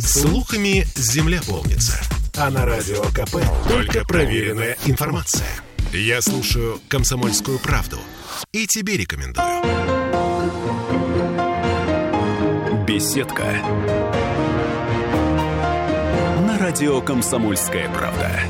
Слухами 0.00 0.86
земля 0.94 1.40
полнится. 1.46 1.98
А 2.36 2.50
на 2.50 2.64
радио 2.64 3.02
КП 3.04 3.36
только 3.68 4.04
проверенная 4.04 4.76
информация. 4.86 5.48
Я 5.92 6.22
слушаю 6.22 6.80
«Комсомольскую 6.88 7.58
правду» 7.58 7.98
и 8.52 8.66
тебе 8.66 8.96
рекомендую. 8.96 9.46
Беседка. 12.86 13.44
На 16.46 16.58
радио 16.58 17.00
«Комсомольская 17.00 17.88
правда». 17.90 18.40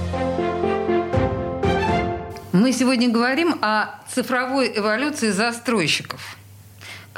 Мы 2.52 2.72
сегодня 2.72 3.08
говорим 3.08 3.56
о 3.62 4.00
цифровой 4.12 4.72
эволюции 4.76 5.30
застройщиков. 5.30 6.37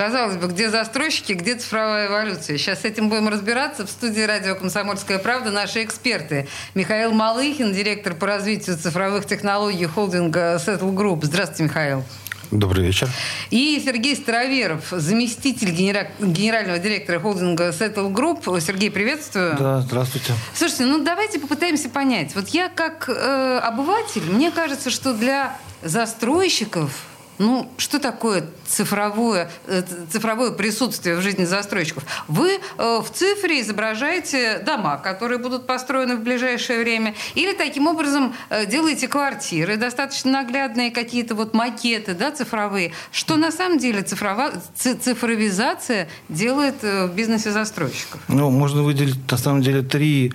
Казалось 0.00 0.36
бы, 0.36 0.46
где 0.46 0.70
застройщики, 0.70 1.34
где 1.34 1.56
цифровая 1.56 2.06
эволюция. 2.06 2.56
Сейчас 2.56 2.80
с 2.80 2.84
этим 2.86 3.10
будем 3.10 3.28
разбираться. 3.28 3.86
В 3.86 3.90
студии 3.90 4.22
радио 4.22 4.54
«Комсомольская 4.54 5.18
правда» 5.18 5.50
наши 5.50 5.84
эксперты. 5.84 6.48
Михаил 6.74 7.12
Малыхин, 7.12 7.74
директор 7.74 8.14
по 8.14 8.26
развитию 8.26 8.78
цифровых 8.78 9.26
технологий 9.26 9.84
холдинга 9.84 10.54
Settle 10.56 10.94
Group. 10.94 11.26
Здравствуйте, 11.26 11.64
Михаил. 11.64 12.04
Добрый 12.50 12.86
вечер. 12.86 13.10
И 13.50 13.78
Сергей 13.84 14.16
Староверов, 14.16 14.86
заместитель 14.90 15.68
генера... 15.68 16.10
генерального 16.18 16.78
директора 16.78 17.20
холдинга 17.20 17.68
Settle 17.68 18.10
Group. 18.10 18.58
Сергей, 18.58 18.90
приветствую. 18.90 19.54
Да, 19.58 19.82
здравствуйте. 19.82 20.32
Слушайте, 20.54 20.84
ну 20.86 21.04
давайте 21.04 21.38
попытаемся 21.38 21.90
понять. 21.90 22.34
Вот 22.34 22.48
я 22.48 22.70
как 22.70 23.10
э, 23.10 23.58
обыватель, 23.62 24.22
мне 24.22 24.50
кажется, 24.50 24.88
что 24.88 25.12
для 25.12 25.58
застройщиков 25.82 26.90
ну, 27.40 27.72
что 27.78 27.98
такое 27.98 28.44
цифровое, 28.66 29.50
э, 29.66 29.82
цифровое 30.10 30.50
присутствие 30.50 31.16
в 31.16 31.22
жизни 31.22 31.46
застройщиков? 31.46 32.04
Вы 32.28 32.60
э, 32.76 33.00
в 33.02 33.10
цифре 33.10 33.62
изображаете 33.62 34.58
дома, 34.58 34.98
которые 34.98 35.38
будут 35.38 35.66
построены 35.66 36.16
в 36.16 36.20
ближайшее 36.20 36.80
время, 36.80 37.14
или 37.34 37.54
таким 37.54 37.86
образом 37.86 38.34
э, 38.50 38.66
делаете 38.66 39.08
квартиры, 39.08 39.78
достаточно 39.78 40.30
наглядные 40.30 40.90
какие-то 40.90 41.34
вот 41.34 41.54
макеты, 41.54 42.12
да, 42.12 42.30
цифровые. 42.30 42.92
Что 43.10 43.36
на 43.36 43.50
самом 43.50 43.78
деле 43.78 44.02
цифрова, 44.02 44.52
цифровизация 44.74 46.10
делает 46.28 46.82
в 46.82 47.08
бизнесе 47.14 47.52
застройщиков? 47.52 48.20
Ну, 48.28 48.50
можно 48.50 48.82
выделить 48.82 49.30
на 49.30 49.38
самом 49.38 49.62
деле 49.62 49.80
три 49.80 50.34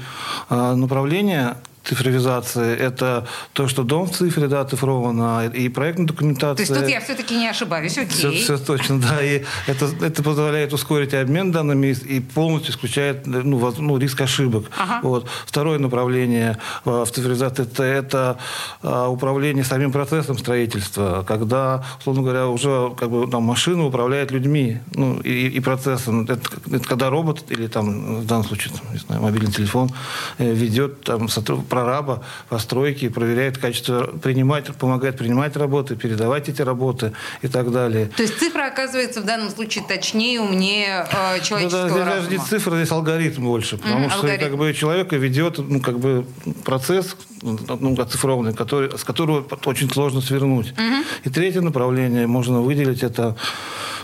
направления 0.50 1.58
цифровизации. 1.86 2.76
Это 2.76 3.28
то, 3.54 3.68
что 3.68 3.84
дом 3.84 4.08
в 4.08 4.12
цифре, 4.12 4.48
да, 4.48 4.62
оцифровано, 4.62 5.48
и 5.48 5.70
проектная 5.70 6.08
документация. 6.08 6.66
То 6.66 6.74
есть 6.74 6.82
тут 6.82 6.90
я 6.90 7.00
все-таки 7.02 7.36
не 7.36 7.48
ошибаюсь, 7.48 7.98
окей. 7.98 8.10
Все, 8.10 8.32
все 8.32 8.58
точно, 8.58 9.00
да. 9.00 9.24
И 9.24 9.44
это, 9.68 9.90
это 10.02 10.24
позволяет 10.24 10.74
ускорить 10.74 11.14
обмен 11.14 11.52
данными 11.52 11.88
и 11.88 12.20
полностью 12.20 12.74
исключает 12.74 13.28
ну, 13.28 13.74
ну, 13.78 13.98
риск 13.98 14.22
ошибок. 14.22 14.66
Ага. 14.78 15.00
Вот. 15.04 15.28
Второе 15.46 15.80
направление 15.80 16.58
в 16.84 17.06
цифровизации 17.06 17.64
это, 17.64 17.84
это 17.84 18.38
а, 18.82 19.08
управление 19.10 19.64
самим 19.64 19.92
процессом 19.92 20.38
строительства, 20.38 21.24
когда, 21.28 21.84
условно 22.00 22.24
говоря, 22.24 22.48
уже 22.48 22.92
как 22.98 23.10
бы, 23.10 23.28
там, 23.30 23.44
машина 23.44 23.86
управляет 23.86 24.32
людьми 24.32 24.80
ну, 24.94 25.20
и, 25.20 25.48
и 25.48 25.60
процессом. 25.60 26.24
Это, 26.24 26.42
это 26.72 26.88
когда 26.88 27.10
робот 27.10 27.46
или 27.50 27.68
там, 27.68 28.22
в 28.22 28.26
данном 28.26 28.46
случае, 28.46 28.74
там, 28.74 28.94
не 28.94 29.00
знаю, 29.00 29.22
мобильный 29.22 29.52
телефон 29.52 29.90
э, 30.38 30.54
ведет 30.54 31.02
там, 31.04 31.30
сотруд 31.30 31.68
прораба 31.76 32.24
постройки, 32.48 33.10
проверяет 33.10 33.58
качество, 33.58 34.04
принимать, 34.04 34.74
помогает 34.78 35.18
принимать 35.18 35.58
работы, 35.58 35.96
передавать 35.98 36.48
эти 36.48 36.62
работы 36.62 37.12
и 37.42 37.48
так 37.50 37.70
далее. 37.72 38.06
То 38.16 38.24
есть 38.24 38.40
цифра 38.40 38.68
оказывается 38.68 39.22
в 39.22 39.26
данном 39.26 39.50
случае 39.50 39.84
точнее, 39.86 40.40
умнее 40.40 41.06
э, 41.12 41.42
человеческого 41.42 41.88
ну, 41.90 41.96
да, 41.96 42.06
здесь 42.06 42.06
даже 42.06 42.30
не 42.30 42.38
цифра, 42.38 42.76
здесь 42.78 42.92
алгоритм 42.92 43.44
больше, 43.44 43.78
потому 43.78 44.06
mm-hmm, 44.06 44.10
что 44.10 44.20
алгоритм. 44.20 44.44
как 44.46 44.58
бы 44.58 44.74
человека 44.74 45.16
ведет 45.18 45.58
ну, 45.58 45.82
как 45.82 46.00
бы 46.00 46.26
процесс 46.64 47.18
ну, 47.42 48.02
оцифрованный, 48.02 48.54
который, 48.54 48.98
с 48.98 49.04
которого 49.04 49.46
очень 49.66 49.92
сложно 49.92 50.22
свернуть. 50.22 50.74
Mm-hmm. 50.78 51.04
И 51.26 51.30
третье 51.30 51.60
направление 51.62 52.26
можно 52.26 52.62
выделить, 52.62 53.04
это, 53.04 53.36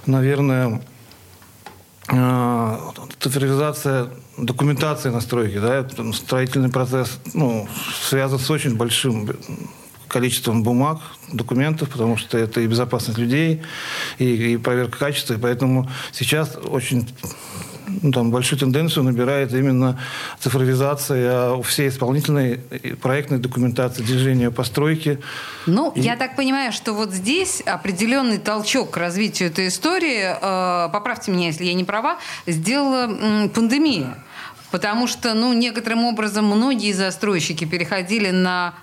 наверное, 0.05 0.81
э, 2.09 2.77
цифровизация 3.19 4.09
документации 4.41 5.09
настройки, 5.09 5.59
да, 5.59 5.87
строительный 6.13 6.69
процесс 6.69 7.19
ну, 7.33 7.67
связан 8.01 8.39
с 8.39 8.49
очень 8.49 8.75
большим 8.75 9.29
количеством 10.07 10.63
бумаг, 10.63 10.99
документов, 11.31 11.89
потому 11.89 12.17
что 12.17 12.37
это 12.37 12.59
и 12.59 12.67
безопасность 12.67 13.17
людей, 13.17 13.61
и, 14.17 14.53
и 14.53 14.57
проверка 14.57 14.97
качества. 14.97 15.35
И 15.35 15.37
поэтому 15.37 15.89
сейчас 16.11 16.57
очень 16.57 17.07
ну, 18.01 18.11
там, 18.11 18.31
большую 18.31 18.59
тенденцию 18.59 19.03
набирает 19.03 19.53
именно 19.53 19.99
цифровизация 20.39 21.61
всей 21.63 21.89
исполнительной 21.89 22.57
проектной 23.01 23.39
документации, 23.39 24.03
движения 24.03 24.51
постройки. 24.51 25.19
Ну, 25.65 25.91
и... 25.95 26.01
я 26.01 26.15
так 26.15 26.35
понимаю, 26.35 26.71
что 26.71 26.93
вот 26.93 27.11
здесь 27.11 27.61
определенный 27.61 28.37
толчок 28.37 28.91
к 28.91 28.97
развитию 28.97 29.49
этой 29.49 29.67
истории, 29.67 30.23
э, 30.23 30.89
поправьте 30.91 31.31
меня, 31.31 31.47
если 31.47 31.65
я 31.65 31.73
не 31.73 31.83
права, 31.83 32.17
сделала 32.45 33.07
э, 33.09 33.49
пандемия. 33.49 34.17
Потому 34.71 35.05
что, 35.05 35.33
ну, 35.33 35.53
некоторым 35.53 36.05
образом 36.05 36.45
многие 36.45 36.93
застройщики 36.93 37.65
переходили 37.65 38.31
на 38.31 38.73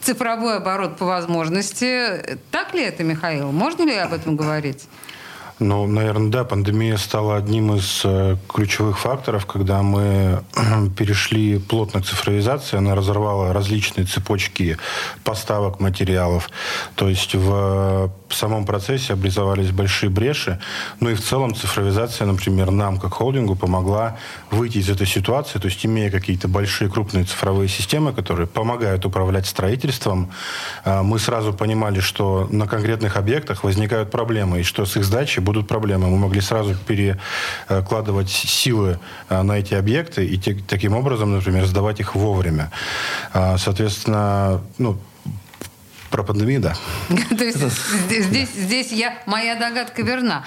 цифровой 0.00 0.58
оборот 0.58 0.96
по 0.96 1.04
возможности. 1.04 2.38
Так 2.52 2.72
ли 2.72 2.82
это, 2.82 3.02
Михаил? 3.02 3.50
Можно 3.50 3.82
ли 3.82 3.96
об 3.96 4.12
этом 4.12 4.36
говорить? 4.36 4.84
Ну, 5.58 5.86
наверное, 5.86 6.30
да, 6.30 6.44
пандемия 6.44 6.98
стала 6.98 7.36
одним 7.36 7.74
из 7.74 8.02
э, 8.04 8.36
ключевых 8.46 8.98
факторов, 8.98 9.46
когда 9.46 9.82
мы 9.82 10.44
перешли 10.98 11.58
плотно 11.58 12.02
к 12.02 12.06
цифровизации, 12.06 12.76
она 12.76 12.94
разорвала 12.94 13.54
различные 13.54 14.06
цепочки 14.06 14.76
поставок 15.24 15.80
материалов. 15.80 16.50
То 16.94 17.08
есть 17.08 17.34
в 17.34 18.10
самом 18.28 18.66
процессе 18.66 19.14
образовались 19.14 19.70
большие 19.70 20.10
бреши. 20.10 20.60
Ну 21.00 21.10
и 21.10 21.14
в 21.14 21.22
целом 21.22 21.54
цифровизация, 21.54 22.26
например, 22.26 22.70
нам, 22.70 22.98
как 22.98 23.14
холдингу, 23.14 23.56
помогла 23.56 24.18
выйти 24.50 24.78
из 24.78 24.90
этой 24.90 25.06
ситуации, 25.06 25.58
то 25.58 25.68
есть 25.68 25.84
имея 25.86 26.10
какие-то 26.10 26.48
большие 26.48 26.90
крупные 26.90 27.24
цифровые 27.24 27.68
системы, 27.68 28.12
которые 28.12 28.46
помогают 28.46 29.06
управлять 29.06 29.46
строительством, 29.46 30.30
э, 30.84 31.00
мы 31.00 31.18
сразу 31.18 31.54
понимали, 31.54 32.00
что 32.00 32.46
на 32.50 32.66
конкретных 32.66 33.16
объектах 33.16 33.64
возникают 33.64 34.10
проблемы, 34.10 34.60
и 34.60 34.62
что 34.62 34.84
с 34.84 34.96
их 34.96 35.04
сдачей 35.04 35.45
будут 35.46 35.68
проблемы. 35.68 36.08
Мы 36.08 36.18
могли 36.18 36.40
сразу 36.40 36.74
перекладывать 36.86 38.28
силы 38.30 38.98
э, 39.28 39.42
на 39.42 39.52
эти 39.52 39.74
объекты 39.74 40.26
и 40.26 40.36
таким 40.68 40.94
образом, 40.94 41.32
например, 41.32 41.64
сдавать 41.66 42.00
их 42.00 42.14
вовремя. 42.14 42.70
А, 43.32 43.56
соответственно, 43.56 44.60
ну, 44.78 44.98
про 46.10 46.22
пандемию, 46.22 46.60
да. 46.60 46.74
То 47.38 47.44
есть 47.44 47.58
здесь, 48.10 48.48
здесь 48.50 48.92
я, 48.92 49.18
моя 49.26 49.54
догадка 49.54 50.02
верна. 50.02 50.44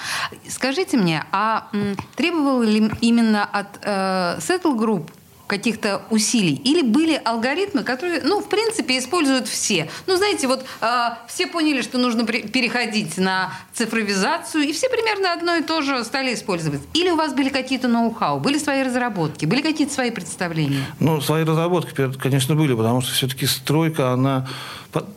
Скажите 0.48 0.98
мне, 0.98 1.24
а 1.32 1.70
требовал 2.16 2.62
ли 2.62 2.92
именно 3.02 3.46
от 3.46 3.68
э, 3.82 4.40
Settle 4.40 4.78
Group 4.78 5.10
каких-то 5.50 6.04
усилий? 6.12 6.56
Или 6.64 6.84
были 6.84 7.20
алгоритмы, 7.26 7.84
которые, 7.84 8.22
ну, 8.24 8.40
в 8.40 8.48
принципе, 8.48 8.98
используют 9.00 9.48
все? 9.48 9.90
Ну, 10.06 10.16
знаете, 10.16 10.48
вот 10.48 10.64
э, 10.82 11.10
все 11.28 11.48
поняли, 11.48 11.82
что 11.82 11.98
нужно 11.98 12.26
переходить 12.26 13.18
на 13.18 13.52
цифровизацию, 13.74 14.64
и 14.64 14.72
все 14.72 14.90
примерно 14.90 15.34
одно 15.34 15.56
и 15.56 15.64
то 15.64 15.82
же 15.82 16.04
стали 16.06 16.34
использовать. 16.36 16.82
Или 16.94 17.10
у 17.10 17.16
вас 17.16 17.34
были 17.34 17.50
какие-то 17.50 17.88
ноу-хау, 17.88 18.40
были 18.40 18.60
свои 18.60 18.84
разработки, 18.84 19.46
были 19.46 19.62
какие-то 19.62 19.94
свои 19.94 20.12
представления? 20.12 20.86
Ну, 21.00 21.20
свои 21.20 21.44
разработки, 21.44 22.12
конечно, 22.18 22.56
были, 22.56 22.76
потому 22.76 23.02
что 23.02 23.14
все-таки 23.14 23.48
стройка, 23.48 24.12
она 24.12 24.48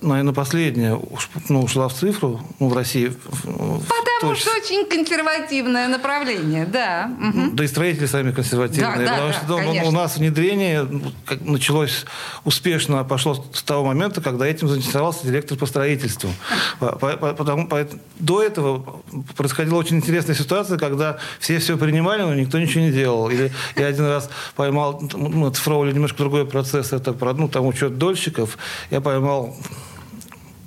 наверное, 0.02 0.34
последняя 0.34 0.98
ну, 1.48 1.62
ушла 1.62 1.88
в 1.88 1.94
цифру 1.94 2.40
ну, 2.60 2.68
в 2.68 2.74
России. 2.74 3.12
Потому 4.22 4.36
что 4.36 4.50
очень 4.50 4.86
консервативное 4.86 5.88
направление, 5.88 6.64
да. 6.66 7.10
Угу. 7.18 7.50
Да 7.54 7.64
и 7.64 7.66
строители 7.66 8.06
сами 8.06 8.30
консервативные. 8.30 9.06
Да, 9.06 9.12
потому 9.12 9.28
да, 9.28 9.32
что 9.32 9.46
да, 9.46 9.88
у 9.88 9.90
нас 9.90 10.16
внедрение 10.16 10.86
началось 11.40 12.04
успешно, 12.44 13.02
пошло 13.02 13.44
с 13.52 13.62
того 13.62 13.84
момента, 13.84 14.20
когда 14.20 14.46
этим 14.46 14.68
заинтересовался 14.68 15.26
директор 15.26 15.58
по 15.58 15.66
строительству. 15.66 16.30
Потому, 16.78 17.68
до 18.18 18.42
этого 18.42 19.02
происходила 19.36 19.76
очень 19.76 19.96
интересная 19.96 20.36
ситуация, 20.36 20.78
когда 20.78 21.18
все 21.40 21.58
все 21.58 21.76
принимали, 21.76 22.22
но 22.22 22.34
никто 22.34 22.58
ничего 22.58 22.84
не 22.84 22.92
делал. 22.92 23.28
Или 23.28 23.50
я 23.76 23.86
один 23.86 24.06
раз 24.06 24.30
поймал, 24.54 25.02
ну, 25.14 25.50
цифровали 25.50 25.92
немножко 25.92 26.18
другой 26.18 26.46
процесс, 26.46 26.92
это 26.92 27.12
ну, 27.34 27.48
там 27.48 27.66
учет 27.66 27.98
дольщиков. 27.98 28.56
Я 28.90 29.00
поймал 29.00 29.56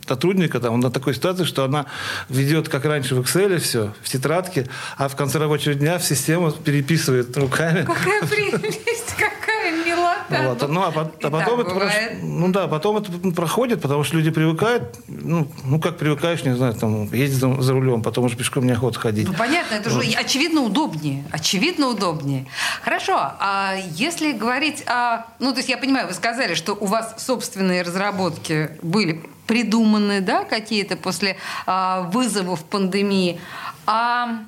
сотрудника 0.08 0.60
там, 0.60 0.80
на 0.80 0.92
такой 0.92 1.14
ситуации, 1.14 1.44
что 1.44 1.64
она 1.64 1.86
ведет, 2.30 2.70
как 2.70 2.86
раньше, 2.86 3.16
в 3.16 3.20
Excel 3.22 3.58
все, 3.60 3.94
в 4.02 4.10
тетрадке, 4.10 4.68
а 4.98 5.08
в 5.08 5.16
конце 5.16 5.40
рабочего 5.40 5.74
дня 5.74 5.98
в 5.98 6.04
систему 6.04 6.52
переписывает 6.52 7.36
руками. 7.38 7.84
Какая 7.84 8.22
прелесть, 8.24 8.95
милота. 10.30 10.68
Вот. 10.68 10.74
Ну, 10.74 10.82
а, 10.82 10.88
а 10.88 11.30
потом 11.30 11.60
это, 11.62 11.70
прош... 11.72 11.94
ну, 12.22 12.48
да, 12.50 12.68
потом 12.68 12.98
это 12.98 13.12
проходит, 13.32 13.82
потому 13.82 14.04
что 14.04 14.18
люди 14.18 14.32
привыкают, 14.32 14.96
ну, 15.08 15.48
ну 15.64 15.80
как 15.80 15.98
привыкаешь, 15.98 16.44
не 16.44 16.56
знаю, 16.56 16.74
там, 16.74 17.12
ездить 17.14 17.40
за, 17.40 17.62
за 17.62 17.74
рулем, 17.74 18.02
потом 18.02 18.26
уже 18.26 18.36
пешком 18.36 18.66
неохота 18.66 19.00
ходить. 19.00 19.28
Ну, 19.28 19.34
понятно, 19.34 19.76
это 19.76 19.90
вот. 19.90 20.04
же 20.04 20.12
очевидно 20.14 20.62
удобнее, 20.62 21.26
очевидно 21.32 21.88
удобнее. 21.88 22.46
Хорошо, 22.82 23.16
а 23.18 23.76
если 23.92 24.32
говорить 24.32 24.84
о... 24.88 25.26
Ну, 25.40 25.52
то 25.52 25.58
есть 25.58 25.70
я 25.70 25.78
понимаю, 25.78 26.08
вы 26.08 26.14
сказали, 26.14 26.56
что 26.56 26.74
у 26.74 26.86
вас 26.86 27.16
собственные 27.18 27.82
разработки 27.82 28.72
были 28.82 29.22
придуманы, 29.48 30.22
да, 30.22 30.44
какие-то 30.44 30.98
после 30.98 31.38
а, 31.66 32.02
вызовов 32.02 32.64
пандемии. 32.66 33.40
А 33.86 34.40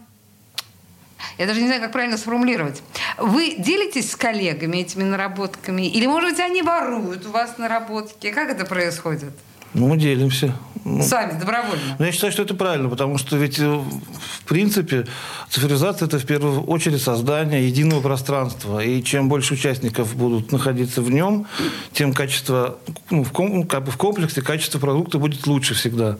я 1.37 1.45
даже 1.45 1.61
не 1.61 1.67
знаю, 1.67 1.81
как 1.81 1.91
правильно 1.91 2.17
сформулировать. 2.17 2.81
Вы 3.17 3.55
делитесь 3.57 4.11
с 4.11 4.15
коллегами 4.15 4.77
этими 4.77 5.03
наработками? 5.03 5.83
Или, 5.87 6.07
может 6.07 6.31
быть, 6.31 6.39
они 6.39 6.61
воруют 6.61 7.25
у 7.25 7.31
вас 7.31 7.57
наработки? 7.57 8.31
Как 8.31 8.49
это 8.49 8.65
происходит? 8.65 9.33
Ну, 9.73 9.87
мы 9.87 9.97
делимся. 9.97 10.53
Ну, 10.89 11.03
Сами, 11.03 11.37
добровольно. 11.37 11.97
Ну, 11.99 12.05
я 12.05 12.13
считаю, 12.13 12.31
что 12.31 12.43
это 12.43 12.53
правильно, 12.53 12.87
потому 12.87 13.17
что 13.17 13.35
ведь, 13.35 13.59
э, 13.59 13.65
в 13.65 14.45
принципе, 14.45 15.05
цифровизация– 15.49 16.05
это 16.07 16.17
в 16.17 16.25
первую 16.25 16.63
очередь 16.63 17.01
создание 17.01 17.67
единого 17.67 17.99
пространства. 17.99 18.79
И 18.79 19.03
чем 19.03 19.27
больше 19.27 19.55
участников 19.55 20.15
будут 20.15 20.53
находиться 20.53 21.01
в 21.01 21.11
нем, 21.11 21.45
тем 21.91 22.13
качество, 22.13 22.77
ну, 23.09 23.25
в, 23.25 23.33
ком, 23.33 23.67
как 23.67 23.83
бы 23.83 23.91
в 23.91 23.97
комплексе 23.97 24.41
качество 24.41 24.79
продукта 24.79 25.17
будет 25.17 25.45
лучше 25.45 25.73
всегда. 25.73 26.19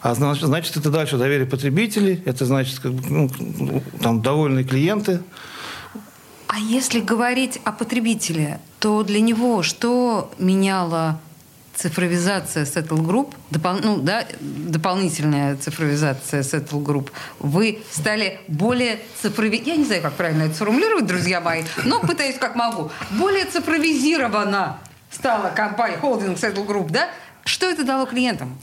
А 0.00 0.14
значит, 0.14 0.78
это 0.78 0.90
дальше 0.90 1.18
доверие 1.18 1.46
потребителей, 1.46 2.22
это 2.24 2.46
значит, 2.46 2.78
как 2.78 2.94
бы, 2.94 3.02
ну, 3.10 3.82
там, 4.00 4.22
довольные 4.22 4.64
клиенты. 4.64 5.20
А 6.46 6.58
если 6.58 7.00
говорить 7.00 7.60
о 7.64 7.72
потребителе, 7.72 8.60
то 8.78 9.02
для 9.02 9.20
него 9.20 9.62
что 9.62 10.32
меняло 10.38 11.20
цифровизация 11.76 12.64
Settle 12.64 12.98
Group, 12.98 13.34
допол, 13.50 13.78
ну, 13.82 13.98
да, 13.98 14.24
дополнительная 14.40 15.56
цифровизация 15.56 16.42
Settle 16.42 16.82
Group, 16.82 17.10
вы 17.38 17.80
стали 17.90 18.40
более 18.48 18.98
цифрови... 19.20 19.62
Я 19.64 19.76
не 19.76 19.84
знаю, 19.84 20.02
как 20.02 20.14
правильно 20.14 20.44
это 20.44 20.54
сформулировать, 20.54 21.06
друзья 21.06 21.40
мои, 21.40 21.64
но 21.84 22.00
пытаюсь 22.00 22.38
как 22.38 22.56
могу. 22.56 22.90
Более 23.10 23.44
цифровизирована 23.44 24.78
стала 25.10 25.50
компания 25.50 25.98
холдинг 25.98 26.38
Settle 26.38 26.66
Group, 26.66 26.90
да? 26.90 27.08
Что 27.44 27.66
это 27.66 27.84
дало 27.84 28.06
клиентам? 28.06 28.58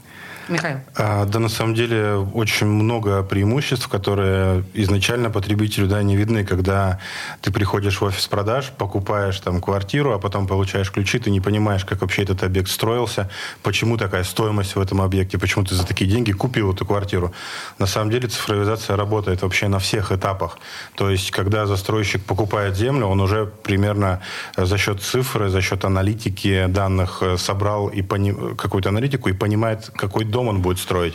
Михаил? 0.48 0.78
А, 0.96 1.24
да, 1.24 1.38
на 1.38 1.48
самом 1.48 1.74
деле 1.74 2.14
очень 2.16 2.66
много 2.66 3.22
преимуществ, 3.22 3.88
которые 3.88 4.64
изначально 4.74 5.30
потребителю 5.30 5.86
да, 5.86 6.02
не 6.02 6.16
видны, 6.16 6.44
когда 6.44 6.98
ты 7.40 7.50
приходишь 7.52 8.00
в 8.00 8.04
офис 8.04 8.26
продаж, 8.26 8.72
покупаешь 8.76 9.40
там 9.40 9.60
квартиру, 9.60 10.12
а 10.12 10.18
потом 10.18 10.46
получаешь 10.46 10.90
ключи, 10.90 11.18
ты 11.18 11.30
не 11.30 11.40
понимаешь, 11.40 11.84
как 11.84 12.00
вообще 12.00 12.22
этот 12.22 12.42
объект 12.42 12.68
строился, 12.68 13.30
почему 13.62 13.96
такая 13.96 14.24
стоимость 14.24 14.76
в 14.76 14.80
этом 14.80 15.00
объекте, 15.00 15.38
почему 15.38 15.64
ты 15.64 15.74
за 15.74 15.86
такие 15.86 16.10
деньги 16.10 16.32
купил 16.32 16.72
эту 16.72 16.84
квартиру. 16.84 17.32
На 17.78 17.86
самом 17.86 18.10
деле 18.10 18.28
цифровизация 18.28 18.96
работает 18.96 19.42
вообще 19.42 19.68
на 19.68 19.78
всех 19.78 20.12
этапах. 20.12 20.58
То 20.94 21.10
есть, 21.10 21.30
когда 21.30 21.66
застройщик 21.66 22.24
покупает 22.24 22.76
землю, 22.76 23.06
он 23.06 23.20
уже 23.20 23.46
примерно 23.46 24.20
за 24.56 24.78
счет 24.78 25.02
цифры, 25.02 25.48
за 25.48 25.60
счет 25.60 25.84
аналитики 25.84 26.66
данных 26.66 27.18
э, 27.22 27.36
собрал 27.38 27.88
и 27.88 28.02
пони... 28.02 28.54
какую-то 28.56 28.88
аналитику 28.88 29.28
и 29.28 29.32
понимает, 29.32 29.90
какой 29.96 30.24
дом 30.34 30.48
он 30.48 30.60
будет 30.60 30.78
строить. 30.78 31.14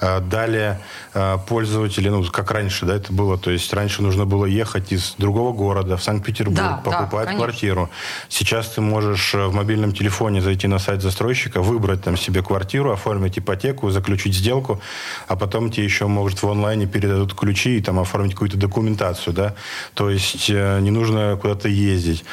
А, 0.00 0.20
далее 0.20 0.80
а, 1.14 1.38
пользователи, 1.38 2.08
ну, 2.08 2.24
как 2.24 2.50
раньше, 2.50 2.86
да, 2.86 2.96
это 2.96 3.12
было, 3.12 3.38
то 3.38 3.50
есть 3.50 3.72
раньше 3.72 4.02
нужно 4.02 4.26
было 4.26 4.46
ехать 4.46 4.92
из 4.92 5.14
другого 5.16 5.52
города 5.52 5.96
в 5.96 6.02
Санкт-Петербург, 6.02 6.58
да, 6.58 6.82
покупать 6.84 7.28
да, 7.28 7.34
квартиру. 7.36 7.88
Сейчас 8.28 8.68
ты 8.70 8.80
можешь 8.80 9.34
э, 9.34 9.46
в 9.46 9.54
мобильном 9.54 9.92
телефоне 9.92 10.40
зайти 10.40 10.66
на 10.66 10.78
сайт 10.78 11.02
застройщика, 11.02 11.62
выбрать 11.62 12.02
там 12.02 12.16
себе 12.16 12.42
квартиру, 12.42 12.90
оформить 12.90 13.38
ипотеку, 13.38 13.90
заключить 13.90 14.34
сделку, 14.34 14.80
а 15.28 15.36
потом 15.36 15.70
тебе 15.70 15.84
еще, 15.84 16.06
может, 16.06 16.42
в 16.42 16.50
онлайне 16.50 16.86
передадут 16.86 17.34
ключи 17.34 17.78
и 17.78 17.80
там 17.80 17.98
оформить 18.00 18.32
какую-то 18.32 18.56
документацию, 18.56 19.34
да. 19.34 19.54
То 19.94 20.10
есть 20.10 20.50
э, 20.50 20.80
не 20.80 20.90
нужно 20.90 21.38
куда-то 21.40 21.68
ездить 21.68 22.24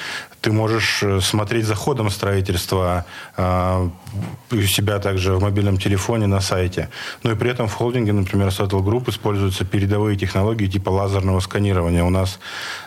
ты 0.45 0.51
можешь 0.51 1.01
э, 1.03 1.21
смотреть 1.21 1.65
за 1.65 1.73
ходом 1.73 2.09
строительства 2.11 3.05
э, 3.35 3.89
у 4.51 4.61
себя 4.61 4.99
также 4.99 5.33
в 5.33 5.41
мобильном 5.41 5.77
телефоне 5.77 6.27
на 6.27 6.39
сайте. 6.39 6.89
Но 7.23 7.31
и 7.31 7.35
при 7.35 7.49
этом 7.49 7.67
в 7.67 7.73
холдинге, 7.73 8.13
например, 8.13 8.49
Sattel 8.49 8.83
Group 8.83 9.09
используются 9.09 9.65
передовые 9.65 10.17
технологии 10.17 10.67
типа 10.67 10.91
лазерного 10.91 11.39
сканирования. 11.39 12.03
У 12.03 12.11
нас 12.11 12.39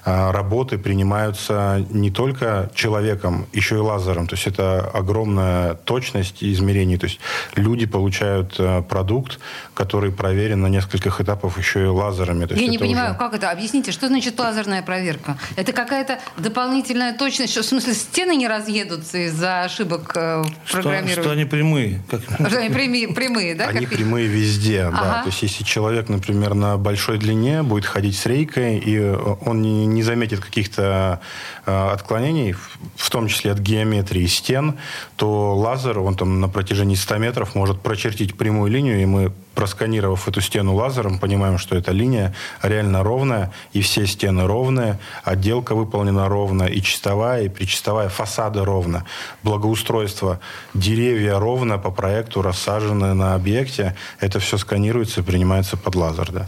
э, 0.05 0.31
работы 0.31 0.78
принимаются 0.78 1.84
не 1.90 2.10
только 2.10 2.70
человеком, 2.75 3.46
еще 3.52 3.75
и 3.75 3.78
лазером. 3.78 4.28
То 4.28 4.37
есть 4.37 4.46
это 4.46 4.88
огромная 4.94 5.75
точность 5.75 6.44
измерений. 6.44 6.96
То 6.96 7.06
есть 7.06 7.19
люди 7.56 7.87
получают 7.87 8.54
э, 8.61 8.82
продукт, 8.82 9.40
который 9.75 10.12
проверен 10.12 10.61
на 10.61 10.69
нескольких 10.69 11.20
этапах 11.20 11.58
еще 11.58 11.82
и 11.82 11.87
лазерами. 11.87 12.46
То 12.46 12.54
Я 12.54 12.69
не 12.69 12.78
понимаю, 12.78 13.11
уже... 13.11 13.19
как 13.19 13.34
это? 13.34 13.50
Объясните, 13.50 13.90
что 13.90 14.06
значит 14.06 14.38
лазерная 14.38 14.82
проверка? 14.82 15.37
Это 15.56 15.72
какая-то 15.72 16.20
дополнительная 16.37 17.19
точность 17.19 17.47
что, 17.48 17.62
в 17.62 17.66
смысле, 17.66 17.94
стены 17.94 18.36
не 18.36 18.48
разъедутся 18.48 19.18
из-за 19.26 19.62
ошибок 19.62 20.12
э, 20.14 20.42
в 20.64 20.72
программировании? 20.72 21.12
Что, 21.12 21.22
что 21.22 21.32
они 21.32 21.44
прямые. 21.44 22.02
Как... 22.10 22.20
Что 22.48 22.58
они 22.58 22.68
прямые, 22.68 23.08
прямые 23.08 23.54
да? 23.54 23.66
Они 23.66 23.86
как... 23.86 23.96
прямые 23.96 24.26
везде, 24.26 24.82
ага. 24.82 25.00
да. 25.00 25.22
То 25.22 25.28
есть, 25.28 25.42
если 25.42 25.64
человек, 25.64 26.08
например, 26.08 26.54
на 26.54 26.76
большой 26.76 27.18
длине 27.18 27.62
будет 27.62 27.84
ходить 27.84 28.16
с 28.16 28.26
рейкой, 28.26 28.78
и 28.78 28.98
он 28.98 29.62
не, 29.62 29.86
не 29.86 30.02
заметит 30.02 30.40
каких-то 30.40 31.20
э, 31.66 31.90
отклонений, 31.92 32.54
в 32.96 33.10
том 33.10 33.28
числе 33.28 33.52
от 33.52 33.58
геометрии 33.58 34.26
стен, 34.26 34.78
то 35.16 35.56
лазер, 35.56 35.98
он 35.98 36.16
там 36.16 36.40
на 36.40 36.48
протяжении 36.48 36.94
100 36.94 37.18
метров 37.18 37.54
может 37.54 37.80
прочертить 37.80 38.36
прямую 38.36 38.70
линию, 38.70 39.02
и 39.02 39.06
мы 39.06 39.32
просканировав 39.58 40.28
эту 40.28 40.40
стену 40.40 40.76
лазером, 40.76 41.19
понимаем, 41.19 41.58
что 41.58 41.75
эта 41.75 41.90
линия 41.90 42.32
реально 42.62 43.02
ровная, 43.02 43.50
и 43.72 43.81
все 43.81 44.06
стены 44.06 44.46
ровные, 44.46 45.00
отделка 45.25 45.75
выполнена 45.75 46.28
ровно, 46.28 46.62
и 46.62 46.81
чистовая, 46.81 47.43
и 47.43 47.49
причистовая, 47.49 48.08
фасады 48.08 48.64
ровно, 48.64 49.05
благоустройство, 49.43 50.38
деревья 50.75 51.40
ровно 51.40 51.76
по 51.76 51.90
проекту 51.90 52.40
рассажены 52.40 53.14
на 53.14 53.34
объекте, 53.34 53.96
это 54.20 54.38
все 54.38 54.58
сканируется 54.58 55.22
и 55.22 55.25
принимается 55.25 55.76
под 55.76 55.96
лазер. 55.96 56.31
Да. 56.31 56.46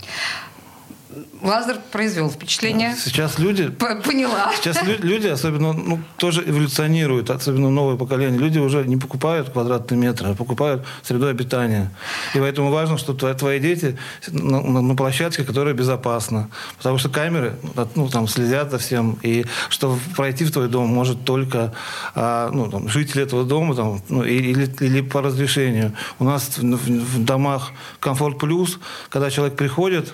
Лазер 1.43 1.79
произвел 1.91 2.31
впечатление. 2.31 2.95
Сейчас 2.97 3.39
люди... 3.39 3.69
Поняла. 3.71 4.53
Сейчас 4.55 4.83
люди, 4.83 5.27
особенно, 5.29 5.73
ну, 5.73 6.01
тоже 6.17 6.43
эволюционируют, 6.47 7.31
особенно 7.31 7.71
новое 7.71 7.97
поколение. 7.97 8.39
Люди 8.39 8.59
уже 8.59 8.85
не 8.85 8.97
покупают 8.97 9.51
квадратные 9.51 9.99
метры, 9.99 10.31
а 10.31 10.35
покупают 10.35 10.85
среду 11.03 11.29
обитания. 11.29 11.93
И 12.35 12.39
поэтому 12.39 12.71
важно, 12.71 12.99
что 12.99 13.15
твои, 13.15 13.35
твои 13.35 13.61
дети 13.61 13.97
на, 14.29 14.61
на, 14.61 14.81
на 14.83 14.95
площадке, 14.95 15.45
которая 15.45 15.75
безопасна. 15.75 16.51
Потому 16.77 16.99
что 16.99 17.09
камеры 17.09 17.55
ну, 17.95 18.09
там, 18.09 18.29
следят 18.29 18.71
за 18.71 18.79
всем. 18.79 19.19
И 19.23 19.47
что 19.69 19.99
пройти 20.17 20.45
в 20.45 20.53
твой 20.53 20.69
дом 20.69 20.89
может 20.89 21.25
только 21.25 21.73
а, 22.15 22.51
ну, 22.53 22.71
там, 22.71 22.89
жители 22.89 23.23
этого 23.23 23.45
дома 23.45 23.75
там, 23.75 24.03
ну, 24.09 24.25
или, 24.25 24.71
или 24.81 25.01
по 25.01 25.23
разрешению. 25.23 25.93
У 26.19 26.25
нас 26.25 26.59
в, 26.59 26.63
в 26.63 27.25
домах 27.25 27.73
комфорт 27.99 28.39
плюс, 28.39 28.79
когда 29.09 29.31
человек 29.31 29.57
приходит, 29.57 30.13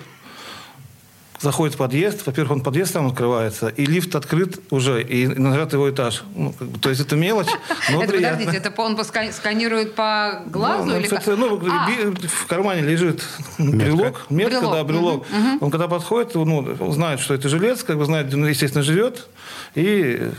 заходит 1.39 1.75
в 1.75 1.77
подъезд, 1.77 2.25
во-первых, 2.25 2.51
он 2.53 2.61
подъезд 2.61 2.93
там 2.93 3.07
открывается, 3.07 3.67
и 3.67 3.85
лифт 3.85 4.15
открыт 4.15 4.59
уже, 4.71 5.03
и 5.03 5.27
нажат 5.27 5.73
его 5.73 5.89
этаж. 5.89 6.23
Ну, 6.35 6.53
как 6.53 6.67
бы, 6.67 6.79
то 6.79 6.89
есть 6.89 7.01
это 7.01 7.15
мелочь, 7.15 7.47
но 7.91 8.03
это, 8.03 8.13
приятно. 8.13 8.45
Подождите, 8.45 8.69
это 8.69 8.81
он 8.81 9.31
сканирует 9.31 9.95
по 9.95 10.43
глазу? 10.47 10.85
Ну, 10.85 10.97
или 10.97 11.05
это, 11.05 11.35
ну, 11.35 11.59
а. 11.69 11.89
В 12.27 12.45
кармане 12.47 12.81
лежит 12.81 13.23
брелок, 13.57 14.25
метка, 14.29 14.59
брелок. 14.59 14.75
да, 14.75 14.83
брелок. 14.83 15.21
Угу. 15.21 15.65
Он 15.65 15.71
когда 15.71 15.87
подходит, 15.87 16.35
ну, 16.35 16.75
он 16.79 16.91
знает, 16.91 17.19
что 17.19 17.33
это 17.33 17.49
жилец, 17.49 17.83
как 17.83 17.97
бы 17.97 18.05
знает, 18.05 18.27
где 18.27 18.35
он, 18.35 18.47
естественно, 18.47 18.83
живет, 18.83 19.27
и 19.75 20.31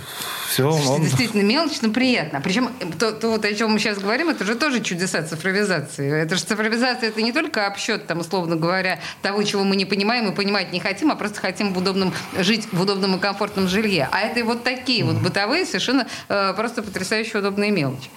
все. 0.49 0.71
Слушайте, 0.71 0.93
он... 0.93 1.03
Действительно, 1.03 1.43
мелочь, 1.43 1.81
но 1.83 1.91
приятно. 1.91 2.41
Причем 2.41 2.71
то, 2.99 3.13
то, 3.13 3.31
вот, 3.31 3.45
о 3.45 3.55
чем 3.55 3.71
мы 3.71 3.79
сейчас 3.79 3.99
говорим, 3.99 4.31
это 4.31 4.45
же 4.45 4.55
тоже 4.55 4.81
чудеса 4.81 5.23
цифровизации. 5.23 6.11
Это 6.11 6.37
же 6.37 6.43
цифровизация, 6.43 7.11
это 7.11 7.23
не 7.23 7.33
только 7.33 7.67
обсчет, 7.67 8.07
там, 8.07 8.21
условно 8.21 8.57
говоря, 8.57 8.99
того, 9.23 9.43
чего 9.43 9.65
мы 9.65 9.77
не 9.77 9.85
понимаем 9.85 10.31
и 10.31 10.35
понимать 10.35 10.73
не 10.73 10.81
хотим, 10.81 10.88
а 11.11 11.17
просто 11.17 11.41
хотим 11.41 11.73
в 11.73 11.79
удобном, 11.79 12.13
жить 12.39 12.69
в 12.73 12.81
удобном 12.81 13.17
и 13.17 13.19
комфортном 13.19 13.69
жилье. 13.69 14.09
А 14.13 14.21
это 14.21 14.41
и 14.41 14.43
вот 14.43 14.65
такие 14.65 15.05
вот 15.05 15.17
бытовые, 15.17 15.65
совершенно 15.67 16.07
э, 16.29 16.55
просто 16.55 16.83
потрясающе 16.83 17.39
удобные 17.39 17.71
мелочи. 17.71 18.11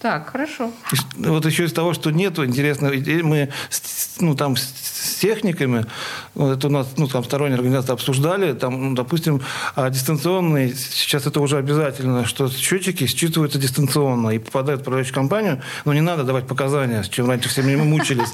Так, 0.00 0.30
хорошо. 0.30 0.72
Вот 1.16 1.46
еще 1.46 1.64
из 1.64 1.72
того, 1.72 1.94
что 1.94 2.10
нету, 2.10 2.44
интересно, 2.44 2.90
мы 2.90 3.50
ну, 4.20 4.34
там 4.34 4.56
с 4.56 5.18
техниками, 5.20 5.86
это 6.36 6.66
у 6.66 6.70
нас 6.70 6.88
ну, 6.96 7.08
там 7.08 7.24
сторонние 7.24 7.56
организации 7.56 7.92
обсуждали, 7.92 8.52
там, 8.52 8.90
ну, 8.90 8.94
допустим, 8.94 9.40
а 9.74 9.88
дистанционные, 9.88 10.74
сейчас 10.74 11.26
это 11.26 11.40
уже 11.40 11.56
обязательно, 11.56 12.26
что 12.26 12.48
счетчики 12.48 13.06
считываются 13.06 13.58
дистанционно 13.58 14.30
и 14.30 14.38
попадают 14.38 14.80
в 14.80 14.82
управляющую 14.82 15.14
компанию, 15.14 15.62
но 15.84 15.94
не 15.94 16.02
надо 16.02 16.24
давать 16.24 16.46
показания, 16.46 17.02
с 17.02 17.08
чем 17.08 17.28
раньше 17.28 17.48
все 17.48 17.62
мучились. 17.62 18.28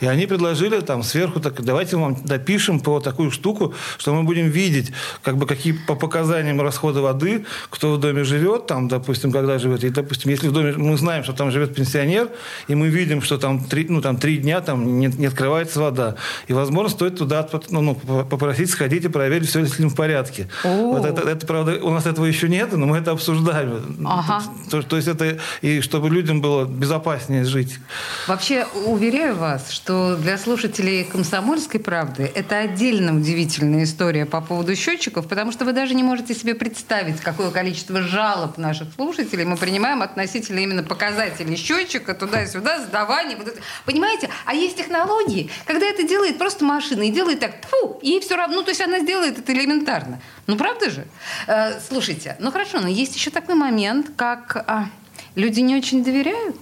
И 0.00 0.06
они 0.06 0.26
предложили 0.26 0.80
там 0.80 1.02
сверху, 1.02 1.40
так, 1.40 1.60
давайте 1.62 1.96
вам 1.96 2.16
допишем 2.24 2.80
по 2.80 3.00
такую 3.00 3.30
штуку, 3.30 3.74
что 3.98 4.14
мы 4.14 4.22
будем 4.22 4.48
видеть, 4.48 4.92
как 5.22 5.36
бы 5.36 5.46
какие 5.46 5.72
по 5.72 5.94
показаниям 5.94 6.60
расхода 6.60 7.02
воды, 7.02 7.44
кто 7.70 7.94
в 7.94 8.00
доме 8.00 8.24
живет, 8.24 8.66
там, 8.66 8.88
допустим, 8.88 9.32
когда 9.32 9.58
живет. 9.58 9.82
И, 9.84 9.90
допустим, 9.90 10.30
если 10.30 10.48
в 10.48 10.52
доме 10.52 10.74
мы 10.76 10.96
знаем, 10.96 11.24
что 11.24 11.32
там 11.32 11.50
живет 11.50 11.74
пенсионер, 11.74 12.28
и 12.68 12.74
мы 12.74 12.88
видим, 12.88 13.20
что 13.22 13.38
там 13.38 13.64
три, 13.64 13.86
ну, 13.88 14.00
там, 14.00 14.16
три 14.16 14.38
дня 14.38 14.60
там 14.60 15.00
не, 15.00 15.06
не 15.06 15.26
открывается 15.26 15.80
вода. 15.80 16.14
И, 16.46 16.52
возможно, 16.52 16.90
стоит 16.90 17.18
туда 17.18 17.47
ну, 17.70 17.80
ну, 17.80 17.94
попросить 18.24 18.70
сходить 18.70 19.04
и 19.04 19.08
проверить, 19.08 19.48
все 19.48 19.60
ли 19.60 19.66
с 19.66 19.78
ним 19.78 19.90
в 19.90 19.94
порядке. 19.94 20.48
Вот 20.64 21.04
это, 21.04 21.28
это, 21.28 21.46
правда, 21.46 21.78
у 21.82 21.90
нас 21.90 22.06
этого 22.06 22.26
еще 22.26 22.48
нет, 22.48 22.72
но 22.72 22.86
мы 22.86 22.98
это 22.98 23.12
обсуждаем. 23.12 24.06
Ага. 24.06 24.42
То, 24.70 24.82
то 24.82 24.96
есть 24.96 25.08
это 25.08 25.38
и 25.62 25.80
чтобы 25.80 26.10
людям 26.10 26.40
было 26.40 26.64
безопаснее 26.64 27.44
жить. 27.44 27.78
Вообще, 28.26 28.66
уверяю 28.86 29.36
вас, 29.36 29.70
что 29.70 30.16
для 30.16 30.38
слушателей 30.38 31.04
«Комсомольской 31.04 31.80
правды» 31.80 32.30
это 32.34 32.58
отдельно 32.58 33.16
удивительная 33.16 33.84
история 33.84 34.26
по 34.26 34.40
поводу 34.40 34.74
счетчиков, 34.74 35.26
потому 35.26 35.52
что 35.52 35.64
вы 35.64 35.72
даже 35.72 35.94
не 35.94 36.02
можете 36.02 36.34
себе 36.34 36.54
представить, 36.54 37.20
какое 37.20 37.50
количество 37.50 38.02
жалоб 38.02 38.58
наших 38.58 38.88
слушателей 38.94 39.44
мы 39.44 39.56
принимаем 39.56 40.02
относительно 40.02 40.60
именно 40.60 40.82
показателей 40.82 41.56
счетчика 41.56 42.14
туда-сюда, 42.14 42.84
сдавание. 42.84 43.36
Вот 43.36 43.48
это. 43.48 43.60
Понимаете? 43.84 44.28
А 44.44 44.54
есть 44.54 44.76
технологии, 44.76 45.50
когда 45.66 45.86
это 45.86 46.02
делает 46.02 46.38
просто 46.38 46.64
машина 46.64 47.02
и 47.02 47.10
делает 47.10 47.37
так, 47.38 47.54
фу, 47.66 47.98
и 48.02 48.20
все 48.20 48.36
равно, 48.36 48.56
ну, 48.56 48.62
то 48.62 48.70
есть 48.70 48.80
она 48.80 49.00
сделает 49.00 49.38
это 49.38 49.52
элементарно. 49.52 50.20
Ну, 50.46 50.56
правда 50.56 50.90
же? 50.90 51.06
Э, 51.46 51.78
слушайте, 51.80 52.36
ну 52.40 52.50
хорошо, 52.50 52.80
но 52.80 52.88
есть 52.88 53.14
еще 53.14 53.30
такой 53.30 53.54
момент, 53.54 54.10
как 54.16 54.64
а, 54.66 54.90
люди 55.34 55.60
не 55.60 55.76
очень 55.76 56.04
доверяют. 56.04 56.56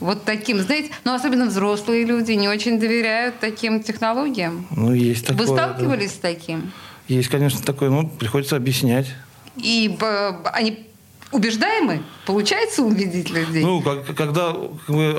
Вот 0.00 0.24
таким, 0.24 0.60
знаете, 0.60 0.90
ну, 1.04 1.14
особенно 1.14 1.46
взрослые 1.46 2.04
люди 2.04 2.32
не 2.32 2.48
очень 2.48 2.78
доверяют 2.78 3.40
таким 3.40 3.82
технологиям. 3.82 4.66
Ну, 4.70 4.94
есть 4.94 5.26
такое. 5.26 5.46
Вы 5.46 5.52
сталкивались 5.52 6.12
да. 6.12 6.16
с 6.16 6.18
таким? 6.18 6.72
Есть, 7.08 7.28
конечно, 7.28 7.60
такое, 7.62 7.90
ну, 7.90 8.08
приходится 8.08 8.56
объяснять. 8.56 9.06
И 9.56 9.96
э, 10.00 10.32
они 10.52 10.87
убеждаемы? 11.32 12.02
Получается 12.26 12.82
убедить 12.82 13.30
людей? 13.30 13.62
Ну, 13.62 13.82
как, 13.82 14.14
когда 14.14 14.54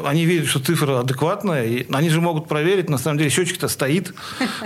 они 0.06 0.26
видят, 0.26 0.48
что 0.48 0.60
цифра 0.60 1.00
адекватная, 1.00 1.66
и 1.66 1.92
они 1.92 2.10
же 2.10 2.22
могут 2.22 2.48
проверить, 2.48 2.90
на 2.90 2.98
самом 2.98 3.18
деле 3.18 3.30
счетчик-то 3.30 3.68
стоит. 3.68 4.14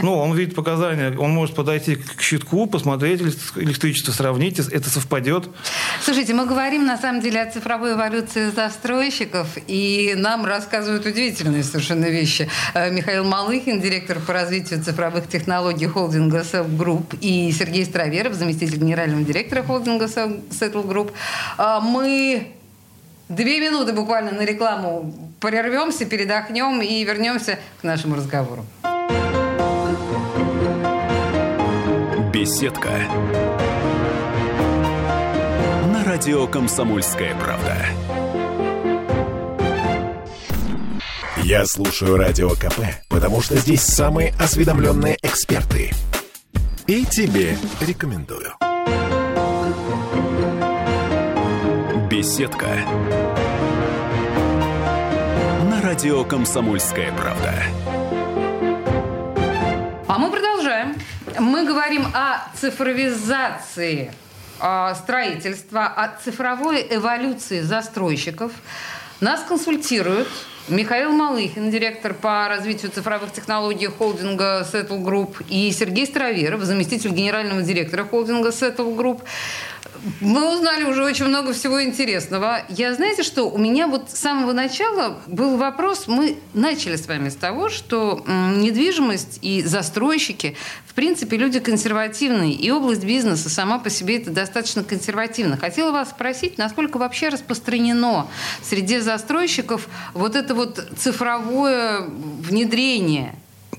Ну, 0.01 0.17
он 0.17 0.35
видит 0.35 0.55
показания, 0.55 1.15
он 1.17 1.31
может 1.31 1.55
подойти 1.55 1.95
к 1.95 2.21
щитку, 2.21 2.65
посмотреть 2.67 3.21
электричество, 3.55 4.11
сравнить, 4.11 4.59
это 4.59 4.89
совпадет. 4.89 5.49
Слушайте, 6.01 6.33
мы 6.33 6.45
говорим 6.45 6.85
на 6.85 6.97
самом 6.97 7.21
деле 7.21 7.41
о 7.41 7.51
цифровой 7.51 7.93
эволюции 7.93 8.49
застройщиков, 8.49 9.47
и 9.67 10.13
нам 10.17 10.45
рассказывают 10.45 11.05
удивительные 11.05 11.63
совершенно 11.63 12.05
вещи. 12.05 12.49
Э, 12.73 12.91
Михаил 12.91 13.23
Малыхин, 13.23 13.81
директор 13.81 14.19
по 14.19 14.33
развитию 14.33 14.83
цифровых 14.83 15.27
технологий 15.27 15.87
холдинга 15.87 16.39
Self 16.39 16.69
Group, 16.77 17.17
и 17.21 17.51
Сергей 17.51 17.85
Страверов, 17.85 18.33
заместитель 18.33 18.77
генерального 18.77 19.23
директора 19.23 19.63
холдинга 19.63 20.05
Settle 20.05 20.87
Group. 20.87 21.11
Э, 21.57 21.79
мы 21.81 22.53
две 23.29 23.59
минуты 23.59 23.93
буквально 23.93 24.31
на 24.31 24.41
рекламу 24.41 25.13
прервемся, 25.39 26.05
передохнем 26.05 26.81
и 26.81 27.03
вернемся 27.03 27.59
к 27.81 27.83
нашему 27.83 28.15
разговору. 28.15 28.65
Беседка. 32.33 32.89
На 35.91 36.03
радио 36.05 36.47
«Комсомольская 36.47 37.35
правда». 37.35 37.77
Я 41.43 41.65
слушаю 41.65 42.15
Радио 42.15 42.51
КП, 42.51 42.79
потому 43.09 43.41
что 43.41 43.57
здесь 43.57 43.81
самые 43.81 44.33
осведомленные 44.39 45.17
эксперты. 45.21 45.91
И 46.87 47.05
тебе 47.05 47.57
рекомендую. 47.81 48.53
Беседка. 52.23 52.67
На 55.69 55.81
радио 55.81 56.23
«Комсомольская 56.23 57.11
правда». 57.11 57.53
А 60.07 60.17
мы 60.17 60.31
продолжаем. 60.31 60.95
Мы 61.37 61.65
говорим 61.65 62.05
о 62.13 62.49
цифровизации 62.55 64.13
строительства, 64.55 65.87
о 65.87 66.17
цифровой 66.23 66.87
эволюции 66.89 67.59
застройщиков. 67.59 68.53
Нас 69.19 69.43
консультируют 69.43 70.29
Михаил 70.69 71.11
Малыхин, 71.11 71.69
директор 71.69 72.13
по 72.13 72.47
развитию 72.47 72.89
цифровых 72.89 73.33
технологий 73.33 73.87
холдинга 73.87 74.65
Settle 74.71 75.03
Group, 75.03 75.45
и 75.49 75.69
Сергей 75.73 76.05
Староверов, 76.05 76.61
заместитель 76.63 77.09
генерального 77.09 77.61
директора 77.61 78.05
холдинга 78.05 78.47
Settle 78.47 78.95
Group. 78.95 79.23
Мы 80.21 80.53
узнали 80.53 80.83
уже 80.85 81.03
очень 81.03 81.25
много 81.25 81.53
всего 81.53 81.83
интересного. 81.83 82.61
Я, 82.69 82.93
знаете 82.93 83.23
что, 83.23 83.49
у 83.49 83.57
меня 83.57 83.87
вот 83.87 84.09
с 84.09 84.19
самого 84.19 84.53
начала 84.53 85.17
был 85.27 85.57
вопрос, 85.57 86.07
мы 86.07 86.37
начали 86.53 86.95
с 86.95 87.07
вами 87.07 87.29
с 87.29 87.35
того, 87.35 87.69
что 87.69 88.23
недвижимость 88.27 89.39
и 89.41 89.63
застройщики, 89.63 90.55
в 90.85 90.93
принципе, 90.93 91.37
люди 91.37 91.59
консервативные, 91.59 92.53
и 92.53 92.69
область 92.69 93.03
бизнеса 93.03 93.49
сама 93.49 93.79
по 93.79 93.89
себе 93.89 94.17
это 94.17 94.31
достаточно 94.31 94.83
консервативно. 94.83 95.57
Хотела 95.57 95.91
вас 95.91 96.09
спросить, 96.09 96.57
насколько 96.57 96.97
вообще 96.97 97.29
распространено 97.29 98.27
среди 98.61 98.99
застройщиков 98.99 99.87
вот 100.13 100.35
это 100.35 100.52
вот 100.53 100.83
цифровое 100.97 102.01
внедрение 102.01 103.35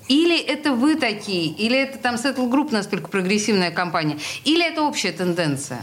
или 0.08 0.38
это 0.38 0.72
вы 0.72 0.96
такие, 0.96 1.46
или 1.46 1.78
это 1.78 1.98
там 1.98 2.16
Settle 2.16 2.50
Group 2.50 2.72
настолько 2.72 3.08
прогрессивная 3.08 3.70
компания, 3.70 4.18
или 4.44 4.66
это 4.66 4.82
общая 4.82 5.12
тенденция? 5.12 5.80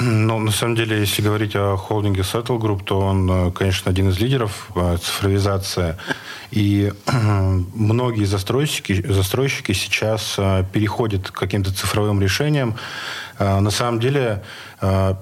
Ну, 0.00 0.38
на 0.38 0.52
самом 0.52 0.76
деле, 0.76 1.00
если 1.00 1.22
говорить 1.22 1.56
о 1.56 1.76
холдинге 1.76 2.22
Settle 2.22 2.58
Group, 2.58 2.84
то 2.84 3.00
он, 3.00 3.30
э, 3.30 3.50
конечно, 3.52 3.90
один 3.90 4.10
из 4.10 4.20
лидеров 4.20 4.70
э, 4.76 4.96
цифровизации. 4.96 5.96
И 6.52 6.92
многие 7.74 8.24
застройщики, 8.24 9.04
застройщики 9.10 9.72
сейчас 9.72 10.36
э, 10.38 10.64
переходят 10.72 11.30
к 11.30 11.34
каким-то 11.34 11.74
цифровым 11.74 12.22
решениям. 12.22 12.76
На 13.38 13.70
самом 13.70 14.00
деле, 14.00 14.42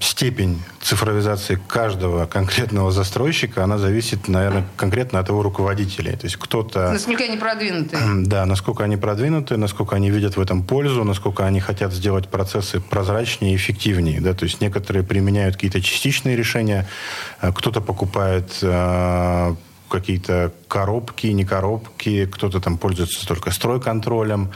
степень 0.00 0.62
цифровизации 0.80 1.61
каждого 1.68 2.26
конкретного 2.26 2.90
застройщика, 2.90 3.64
она 3.64 3.76
зависит, 3.78 4.28
наверное, 4.28 4.64
конкретно 4.76 5.18
от 5.18 5.28
его 5.28 5.42
руководителей. 5.42 6.12
То 6.12 6.25
есть 6.25 6.37
кто-то... 6.37 6.92
Насколько 6.92 7.25
они 7.25 7.37
продвинуты. 7.37 7.99
Да, 8.25 8.46
насколько 8.46 8.85
они 8.85 8.96
продвинуты, 8.96 9.56
насколько 9.56 9.96
они 9.96 10.11
видят 10.11 10.37
в 10.37 10.40
этом 10.40 10.62
пользу, 10.62 11.04
насколько 11.04 11.44
они 11.44 11.61
хотят 11.61 11.92
сделать 11.92 12.28
процессы 12.28 12.80
прозрачнее 12.80 13.52
и 13.52 13.56
эффективнее. 13.56 14.20
Да? 14.20 14.32
То 14.32 14.44
есть 14.44 14.61
некоторые 14.61 15.02
применяют 15.02 15.56
какие-то 15.56 15.82
частичные 15.82 16.37
решения, 16.37 16.87
кто-то 17.40 17.80
покупает 17.80 18.50
какие-то 19.88 20.52
коробки, 20.66 21.28
не 21.28 21.44
коробки, 21.44 22.26
кто-то 22.26 22.61
там 22.61 22.76
пользуется 22.76 23.25
только 23.25 23.52
стройконтролем, 23.52 24.50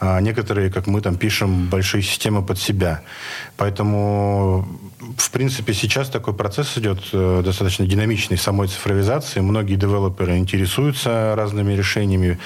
а 0.00 0.20
некоторые, 0.20 0.70
как 0.70 0.86
мы 0.86 1.00
там 1.00 1.16
пишем, 1.16 1.68
большие 1.68 2.02
системы 2.02 2.42
под 2.42 2.58
себя. 2.58 3.02
Поэтому, 3.56 4.66
в 5.16 5.30
принципе, 5.30 5.72
сейчас 5.72 6.08
такой 6.10 6.34
процесс 6.34 6.76
идет 6.76 6.98
э, 7.12 7.42
достаточно 7.44 7.86
динамичный 7.86 8.36
самой 8.36 8.68
цифровизации. 8.68 9.40
Многие 9.40 9.76
девелоперы 9.76 10.36
интересуются 10.36 11.34
разными 11.34 11.72
решениями. 11.72 12.38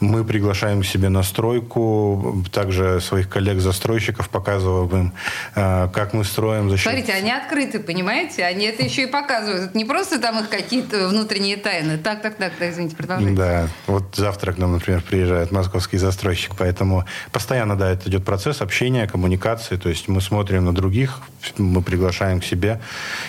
Мы 0.00 0.24
приглашаем 0.24 0.82
к 0.82 0.86
себе 0.86 1.08
на 1.08 1.22
стройку, 1.22 2.44
также 2.52 3.00
своих 3.00 3.28
коллег-застройщиков 3.28 4.28
показываем 4.28 4.96
им, 4.96 5.12
э, 5.54 5.88
как 5.92 6.12
мы 6.12 6.24
строим 6.24 6.68
за 6.68 6.76
счет... 6.76 6.92
Смотрите, 6.92 7.12
они 7.12 7.32
открыты, 7.32 7.80
понимаете? 7.80 8.44
Они 8.44 8.66
это 8.66 8.82
еще 8.82 9.04
и 9.04 9.06
показывают. 9.06 9.70
Это 9.70 9.78
не 9.78 9.84
просто 9.84 10.20
там 10.20 10.40
их 10.40 10.48
какие-то 10.50 11.08
внутренние 11.08 11.56
тайны. 11.56 11.96
Так, 11.96 12.20
так, 12.22 12.36
так, 12.36 12.52
да, 12.58 12.70
извините, 12.70 12.96
продолжайте. 12.96 13.36
Да, 13.36 13.68
вот 13.86 14.14
завтра 14.14 14.52
к 14.52 14.58
нам, 14.58 14.72
например, 14.72 15.02
приезжает 15.02 15.52
московский 15.52 15.96
застройщик, 15.96 16.52
поэтому 16.58 17.04
постоянно, 17.32 17.76
да, 17.76 17.90
это 17.90 18.10
идет 18.10 18.24
процесс 18.24 18.60
общения, 18.60 19.06
коммуникации, 19.06 19.76
то 19.76 19.88
есть 19.88 20.08
мы 20.08 20.20
смотрим 20.20 20.64
на 20.64 20.74
других, 20.74 21.20
мы 21.56 21.82
приглашаем 21.82 22.09
к 22.40 22.44
себе 22.44 22.80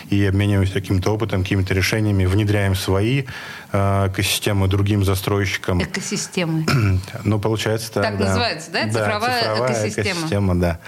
и 0.09 0.23
обмениваемся 0.25 0.73
каким-то 0.73 1.13
опытом, 1.13 1.43
какими-то 1.43 1.73
решениями, 1.73 2.25
внедряем 2.25 2.75
свои 2.75 3.23
э, 3.71 4.07
экосистемы 4.07 4.67
другим 4.67 5.03
застройщикам. 5.03 5.81
Экосистемы. 5.81 6.65
Ну, 7.23 7.39
получается 7.39 7.91
так. 7.91 8.03
Так 8.03 8.17
да. 8.17 8.25
называется, 8.25 8.71
да? 8.71 8.87
Цифровая, 8.87 9.43
да, 9.43 9.49
цифровая 9.51 9.71
экосистема. 9.71 10.11
экосистема, 10.11 10.55
да. 10.59 10.79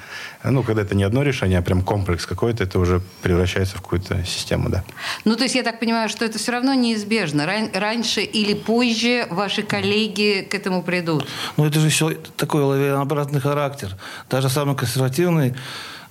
Ну, 0.44 0.64
когда 0.64 0.82
это 0.82 0.96
не 0.96 1.04
одно 1.04 1.24
решение, 1.24 1.60
а 1.60 1.62
прям 1.62 1.82
комплекс 1.82 2.26
какой-то, 2.26 2.64
это 2.64 2.80
уже 2.80 3.02
превращается 3.22 3.78
в 3.78 3.82
какую-то 3.82 4.26
систему, 4.26 4.70
да. 4.70 4.84
Ну, 5.26 5.36
то 5.36 5.44
есть 5.44 5.56
я 5.56 5.64
так 5.64 5.80
понимаю, 5.80 6.10
что 6.10 6.26
это 6.26 6.38
все 6.38 6.52
равно 6.52 6.74
неизбежно. 6.74 7.46
Ран- 7.46 7.72
раньше 7.74 8.22
или 8.22 8.54
позже 8.54 9.28
ваши 9.30 9.64
коллеги 9.64 10.48
к 10.50 10.54
этому 10.54 10.84
придут. 10.84 11.28
Ну, 11.58 11.66
это 11.66 11.80
же 11.80 11.88
еще 11.88 12.18
такой 12.36 12.64
лавинообразный 12.64 13.40
характер. 13.40 13.96
Даже 14.30 14.50
самый 14.50 14.76
консервативный 14.76 15.56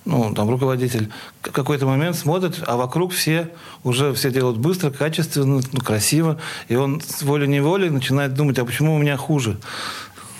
ну, 0.05 0.33
там, 0.33 0.49
руководитель 0.49 1.09
в 1.41 1.51
какой-то 1.51 1.85
момент 1.85 2.15
смотрит, 2.15 2.61
а 2.67 2.75
вокруг 2.75 3.13
все 3.13 3.49
уже 3.83 4.13
все 4.13 4.31
делают 4.31 4.57
быстро, 4.57 4.89
качественно, 4.89 5.61
ну, 5.71 5.79
красиво, 5.79 6.39
и 6.67 6.75
он 6.75 7.01
с 7.01 7.21
волей-неволей 7.21 7.89
начинает 7.89 8.33
думать, 8.33 8.59
а 8.59 8.65
почему 8.65 8.95
у 8.95 8.97
меня 8.97 9.17
хуже? 9.17 9.57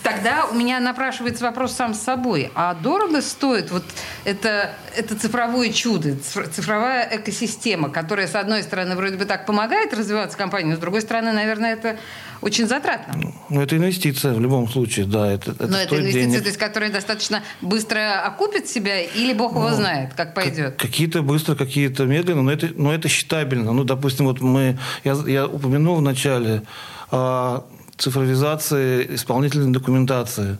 Тогда 0.04 0.44
у 0.44 0.54
меня 0.54 0.80
напрашивается 0.80 1.44
вопрос 1.44 1.72
сам 1.72 1.94
с 1.94 2.00
собой. 2.00 2.52
А 2.54 2.74
дорого 2.74 3.22
стоит 3.22 3.70
вот 3.70 3.84
это, 4.24 4.74
это 4.94 5.18
цифровое 5.18 5.70
чудо, 5.70 6.16
цифровая 6.16 7.08
экосистема, 7.10 7.88
которая, 7.88 8.26
с 8.26 8.34
одной 8.34 8.62
стороны, 8.62 8.96
вроде 8.96 9.16
бы 9.16 9.24
так 9.24 9.46
помогает 9.46 9.94
развиваться 9.94 10.36
компании, 10.36 10.72
но 10.72 10.76
с 10.76 10.78
другой 10.78 11.00
стороны, 11.00 11.32
наверное, 11.32 11.72
это 11.72 11.96
очень 12.44 12.68
затратно. 12.68 13.32
Ну, 13.48 13.60
это 13.62 13.76
инвестиция 13.76 14.34
в 14.34 14.40
любом 14.40 14.68
случае, 14.68 15.06
да. 15.06 15.32
Это, 15.32 15.52
это 15.52 15.66
но 15.66 15.78
это 15.78 15.96
инвестиция, 15.96 16.26
денег. 16.26 16.42
то 16.42 16.48
есть, 16.48 16.58
которая 16.58 16.92
достаточно 16.92 17.42
быстро 17.62 18.20
окупит 18.20 18.68
себя, 18.68 19.00
или 19.00 19.32
Бог 19.32 19.54
ну, 19.54 19.60
его 19.60 19.74
знает, 19.74 20.12
как 20.14 20.34
пойдет? 20.34 20.76
Какие-то 20.76 21.22
быстро, 21.22 21.54
какие-то 21.54 22.04
медленно, 22.04 22.42
но 22.42 22.52
это, 22.52 22.68
но 22.76 22.92
это 22.92 23.08
считабельно. 23.08 23.72
Ну, 23.72 23.84
допустим, 23.84 24.26
вот 24.26 24.40
мы, 24.42 24.78
я, 25.04 25.14
я 25.26 25.46
упомянул 25.46 25.96
в 25.96 26.02
начале, 26.02 26.62
а, 27.10 27.64
цифровизации 27.96 29.14
исполнительной 29.14 29.72
документации. 29.72 30.58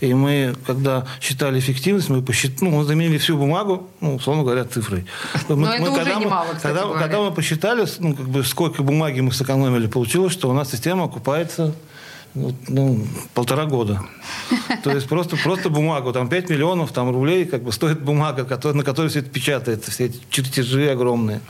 И 0.00 0.14
мы, 0.14 0.54
когда 0.66 1.06
считали 1.20 1.58
эффективность, 1.58 2.08
мы 2.08 2.22
посчитали, 2.22 2.70
ну, 2.70 2.78
мы 2.78 2.84
заменили 2.84 3.18
всю 3.18 3.36
бумагу, 3.36 3.88
ну, 4.00 4.16
условно 4.16 4.44
говоря, 4.44 4.64
цифрой. 4.64 5.06
Мы, 5.48 5.56
Но 5.56 5.72
это 5.72 5.82
мы, 5.82 5.90
уже 5.90 5.98
когда 5.98 6.20
немало, 6.20 6.46
мы, 6.52 6.60
когда, 6.60 6.88
когда 6.98 7.20
мы 7.20 7.32
посчитали, 7.32 7.86
ну, 7.98 8.14
как 8.14 8.28
бы, 8.28 8.44
сколько 8.44 8.82
бумаги 8.82 9.20
мы 9.20 9.32
сэкономили, 9.32 9.88
получилось, 9.88 10.32
что 10.32 10.48
у 10.48 10.52
нас 10.52 10.70
система 10.70 11.04
окупается 11.04 11.74
ну, 12.34 13.06
полтора 13.34 13.66
года. 13.66 14.02
То 14.84 14.90
есть 14.90 15.08
просто, 15.08 15.36
просто 15.36 15.70
бумагу, 15.70 16.12
там 16.12 16.28
5 16.28 16.50
миллионов 16.50 16.92
там, 16.92 17.10
рублей 17.10 17.44
как 17.44 17.62
бы 17.62 17.72
стоит 17.72 18.00
бумага, 18.00 18.44
который, 18.44 18.76
на 18.76 18.84
которой 18.84 19.08
все 19.08 19.20
это 19.20 19.30
печатается, 19.30 19.90
все 19.90 20.06
эти 20.06 20.20
чертежи 20.30 20.88
огромные. 20.90 21.40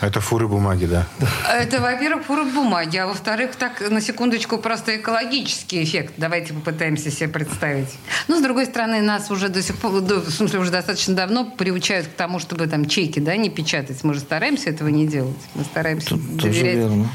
Это 0.00 0.20
фуры 0.20 0.46
бумаги, 0.46 0.86
да. 0.86 1.06
Это, 1.52 1.80
во-первых, 1.80 2.24
фуры 2.24 2.44
бумаги, 2.44 2.96
а 2.98 3.06
во-вторых, 3.06 3.56
так, 3.56 3.90
на 3.90 4.00
секундочку, 4.00 4.58
просто 4.58 4.96
экологический 4.96 5.82
эффект. 5.82 6.14
Давайте 6.16 6.54
попытаемся 6.54 7.10
себе 7.10 7.28
представить. 7.28 7.88
Но, 8.28 8.38
с 8.38 8.42
другой 8.42 8.66
стороны, 8.66 9.02
нас 9.02 9.30
уже 9.30 9.48
до 9.48 9.60
сих 9.60 9.76
пор, 9.76 9.92
в 9.92 10.30
смысле, 10.30 10.60
уже 10.60 10.70
достаточно 10.70 11.14
давно 11.14 11.44
приучают 11.44 12.06
к 12.06 12.10
тому, 12.10 12.38
чтобы 12.38 12.68
там 12.68 12.86
чеки, 12.86 13.18
да, 13.18 13.36
не 13.36 13.50
печатать. 13.50 14.04
Мы 14.04 14.14
же 14.14 14.20
стараемся 14.20 14.70
этого 14.70 14.88
не 14.88 15.06
делать. 15.06 15.36
Мы 15.54 15.64
стараемся 15.64 16.10
Тут 16.10 16.36
доверять. 16.36 16.88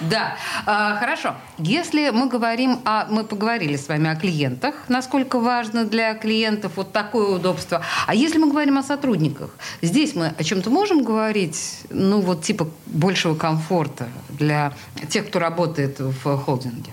Да. 0.00 0.36
А, 0.66 0.96
хорошо. 0.96 1.34
Если 1.58 2.10
мы 2.10 2.28
говорим 2.28 2.80
о... 2.84 3.06
Мы 3.06 3.24
поговорили 3.24 3.76
с 3.76 3.88
вами 3.88 4.10
о 4.10 4.16
клиентах, 4.16 4.74
насколько 4.88 5.38
важно 5.38 5.84
для 5.84 6.14
клиентов 6.14 6.72
вот 6.76 6.92
такое 6.92 7.26
удобство. 7.28 7.82
А 8.06 8.14
если 8.14 8.38
мы 8.38 8.48
говорим 8.48 8.78
о 8.78 8.82
сотрудниках, 8.82 9.50
здесь 9.80 10.14
мы 10.14 10.32
о 10.36 10.44
чем-то 10.44 10.70
можем 10.70 11.02
говорить, 11.02 11.80
ну 11.92 12.20
вот 12.20 12.42
типа 12.42 12.68
большего 12.86 13.34
комфорта 13.34 14.08
для 14.30 14.74
тех, 15.08 15.28
кто 15.28 15.38
работает 15.38 16.00
в 16.00 16.36
холдинге? 16.38 16.92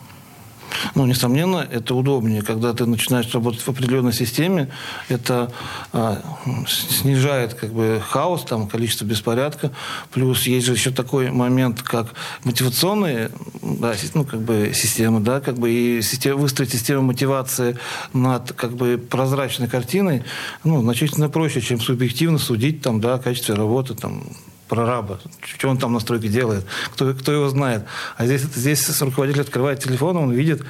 Ну, 0.96 1.06
несомненно, 1.06 1.68
это 1.70 1.96
удобнее, 1.96 2.42
когда 2.42 2.74
ты 2.74 2.86
начинаешь 2.86 3.34
работать 3.34 3.62
в 3.62 3.70
определенной 3.70 4.14
системе, 4.14 4.70
это 5.08 5.52
а, 5.94 6.22
снижает 6.68 7.54
как 7.54 7.74
бы 7.74 8.02
хаос, 8.08 8.44
там, 8.44 8.68
количество 8.68 9.06
беспорядка, 9.06 9.72
плюс 10.12 10.44
есть 10.48 10.66
же 10.66 10.74
еще 10.74 10.92
такой 10.92 11.32
момент, 11.32 11.82
как 11.82 12.14
мотивационные 12.44 13.32
да, 13.62 13.94
ну, 14.14 14.24
как 14.24 14.42
бы 14.42 14.72
системы, 14.74 15.20
да, 15.20 15.40
как 15.40 15.58
бы 15.58 15.72
и 15.72 16.02
система, 16.02 16.40
выстроить 16.40 16.72
систему 16.72 17.02
мотивации 17.02 17.78
над 18.14 18.54
как 18.54 18.74
бы 18.74 18.98
прозрачной 18.98 19.68
картиной, 19.68 20.24
ну, 20.64 20.82
значительно 20.82 21.30
проще, 21.30 21.62
чем 21.62 21.80
субъективно 21.80 22.38
судить 22.38 22.82
там, 22.82 23.02
да, 23.02 23.16
о 23.16 23.20
качестве 23.20 23.56
работы, 23.56 23.96
там, 23.96 24.24
прораба, 24.70 25.20
что 25.42 25.68
он 25.68 25.78
там 25.78 25.92
на 25.92 26.00
стройке 26.00 26.30
делает, 26.30 26.66
кто, 26.94 27.14
кто 27.14 27.32
его 27.34 27.50
знает. 27.50 27.84
А 28.16 28.26
здесь, 28.26 28.44
здесь 28.44 29.02
руководитель 29.02 29.42
открывает 29.42 29.84
телефон, 29.84 30.16
он 30.16 30.32
видит, 30.32 30.64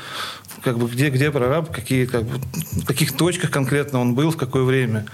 как 0.64 0.80
бы, 0.80 0.88
где, 0.88 1.10
где 1.10 1.30
прораб, 1.30 1.72
какие, 1.72 2.06
как 2.06 2.24
бы, 2.24 2.40
в 2.72 2.86
каких 2.86 3.16
точках 3.16 3.52
конкретно 3.52 4.00
он 4.00 4.16
был, 4.16 4.32
в 4.32 4.38
какое 4.38 4.64
время. 4.64 5.06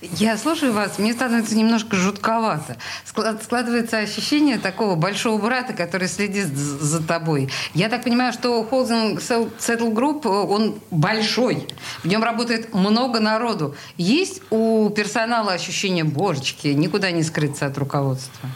Я 0.00 0.36
слушаю 0.36 0.72
вас, 0.72 0.98
мне 0.98 1.12
становится 1.12 1.56
немножко 1.56 1.96
жутковато. 1.96 2.76
Складывается 3.04 3.98
ощущение 3.98 4.58
такого 4.58 4.94
большого 4.94 5.40
брата, 5.42 5.72
который 5.72 6.06
следит 6.06 6.46
за 6.46 7.02
тобой. 7.02 7.50
Я 7.74 7.88
так 7.88 8.04
понимаю, 8.04 8.32
что 8.32 8.62
холдинг 8.62 9.20
Settle 9.20 9.92
Group, 9.92 10.24
он 10.26 10.78
большой. 10.92 11.66
В 12.04 12.06
нем 12.06 12.22
работает 12.22 12.72
много 12.74 13.18
народу. 13.18 13.74
Есть 13.96 14.42
у 14.50 14.88
персонала 14.90 15.52
ощущение, 15.52 16.04
божечки, 16.04 16.68
никуда 16.68 17.10
не 17.10 17.24
скрыться 17.24 17.66
от 17.66 17.76
руководства? 17.76 18.48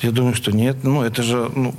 Я 0.00 0.12
думаю, 0.12 0.34
что 0.34 0.52
нет. 0.52 0.76
Ну, 0.82 1.02
это 1.02 1.22
же... 1.22 1.50
Ну, 1.54 1.74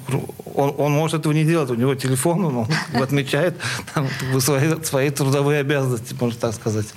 он, 0.55 0.73
он 0.77 0.91
может 0.91 1.19
этого 1.21 1.31
не 1.33 1.45
делать. 1.45 1.69
У 1.69 1.75
него 1.75 1.95
телефон, 1.95 2.45
он, 2.45 2.57
он 2.57 2.67
отмечает 3.01 3.55
там, 3.93 4.07
свои, 4.39 4.75
свои 4.83 5.09
трудовые 5.09 5.61
обязанности, 5.61 6.15
можно 6.19 6.39
так 6.39 6.53
сказать. 6.53 6.87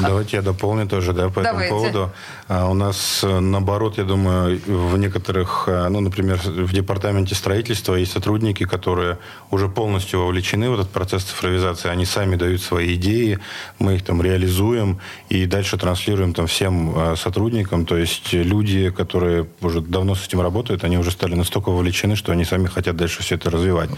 Давайте 0.00 0.36
я 0.36 0.42
дополню 0.42 0.86
тоже 0.86 1.12
да, 1.12 1.28
по 1.28 1.42
Давайте. 1.42 1.74
этому 1.74 1.80
поводу. 1.80 2.12
А 2.48 2.68
у 2.68 2.74
нас, 2.74 3.20
э, 3.22 3.40
наоборот, 3.40 3.98
я 3.98 4.04
думаю, 4.04 4.60
в 4.66 4.96
некоторых... 4.98 5.64
Э, 5.66 5.88
ну, 5.88 6.00
например, 6.00 6.38
в 6.38 6.72
департаменте 6.72 7.34
строительства 7.34 7.94
есть 7.94 8.12
сотрудники, 8.12 8.64
которые 8.64 9.18
уже 9.50 9.68
полностью 9.68 10.20
вовлечены 10.20 10.70
в 10.70 10.74
этот 10.74 10.90
процесс 10.90 11.24
цифровизации. 11.24 11.90
Они 11.90 12.06
сами 12.06 12.36
дают 12.36 12.62
свои 12.62 12.94
идеи, 12.94 13.38
мы 13.78 13.96
их 13.96 14.04
там 14.04 14.22
реализуем 14.22 14.98
и 15.28 15.46
дальше 15.46 15.76
транслируем 15.76 16.32
там 16.34 16.46
всем 16.46 16.94
э, 16.96 17.16
сотрудникам. 17.16 17.84
То 17.84 17.96
есть 17.96 18.32
люди, 18.32 18.90
которые 18.90 19.46
уже 19.60 19.80
давно 19.80 20.14
с 20.14 20.26
этим 20.26 20.40
работают, 20.40 20.58
работают, 20.58 20.84
они 20.84 20.98
уже 20.98 21.10
стали 21.10 21.34
настолько 21.34 21.70
вовлечены, 21.70 22.16
что 22.16 22.32
они 22.32 22.44
сами 22.44 22.66
хотят 22.68 22.96
дальше 22.96 23.22
все 23.22 23.34
это 23.34 23.50
развивать. 23.50 23.90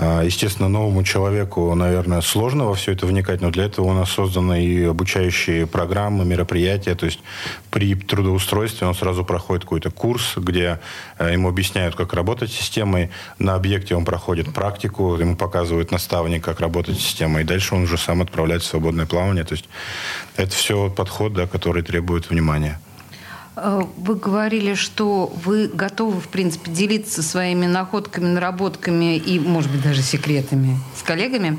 А, 0.00 0.22
естественно, 0.22 0.68
новому 0.68 1.02
человеку, 1.02 1.74
наверное, 1.74 2.20
сложно 2.20 2.66
во 2.66 2.74
все 2.74 2.92
это 2.92 3.04
вникать, 3.04 3.40
но 3.40 3.50
для 3.50 3.64
этого 3.64 3.86
у 3.86 3.92
нас 3.92 4.10
созданы 4.10 4.64
и 4.64 4.84
обучающие 4.84 5.66
программы, 5.66 6.24
мероприятия. 6.24 6.94
То 6.94 7.06
есть 7.06 7.18
при 7.70 7.96
трудоустройстве 7.96 8.86
он 8.86 8.94
сразу 8.94 9.24
проходит 9.24 9.64
какой-то 9.64 9.90
курс, 9.90 10.34
где 10.36 10.78
э, 11.18 11.32
ему 11.32 11.48
объясняют, 11.48 11.96
как 11.96 12.12
работать 12.12 12.52
с 12.52 12.54
системой. 12.54 13.10
На 13.40 13.56
объекте 13.56 13.96
он 13.96 14.04
проходит 14.04 14.54
практику, 14.54 15.16
ему 15.16 15.34
показывают 15.34 15.90
наставник, 15.90 16.44
как 16.44 16.60
работать 16.60 16.96
с 16.96 17.02
системой. 17.02 17.42
И 17.42 17.44
дальше 17.44 17.74
он 17.74 17.82
уже 17.82 17.98
сам 17.98 18.22
отправляется 18.22 18.68
в 18.68 18.70
свободное 18.70 19.06
плавание. 19.06 19.42
То 19.42 19.54
есть 19.54 19.68
это 20.36 20.52
все 20.52 20.90
подход, 20.90 21.32
да, 21.32 21.48
который 21.48 21.82
требует 21.82 22.30
внимания. 22.30 22.78
Э, 23.60 23.82
вы 23.96 24.14
говорили, 24.14 24.74
что 24.74 25.32
вы 25.42 25.68
готовы, 25.68 26.20
в 26.20 26.28
принципе, 26.28 26.70
делиться 26.70 27.22
своими 27.22 27.66
находками, 27.66 28.26
наработками 28.26 29.16
и, 29.16 29.38
может 29.38 29.70
быть, 29.70 29.82
даже 29.82 30.02
секретами 30.02 30.78
с 30.96 31.02
коллегами. 31.02 31.58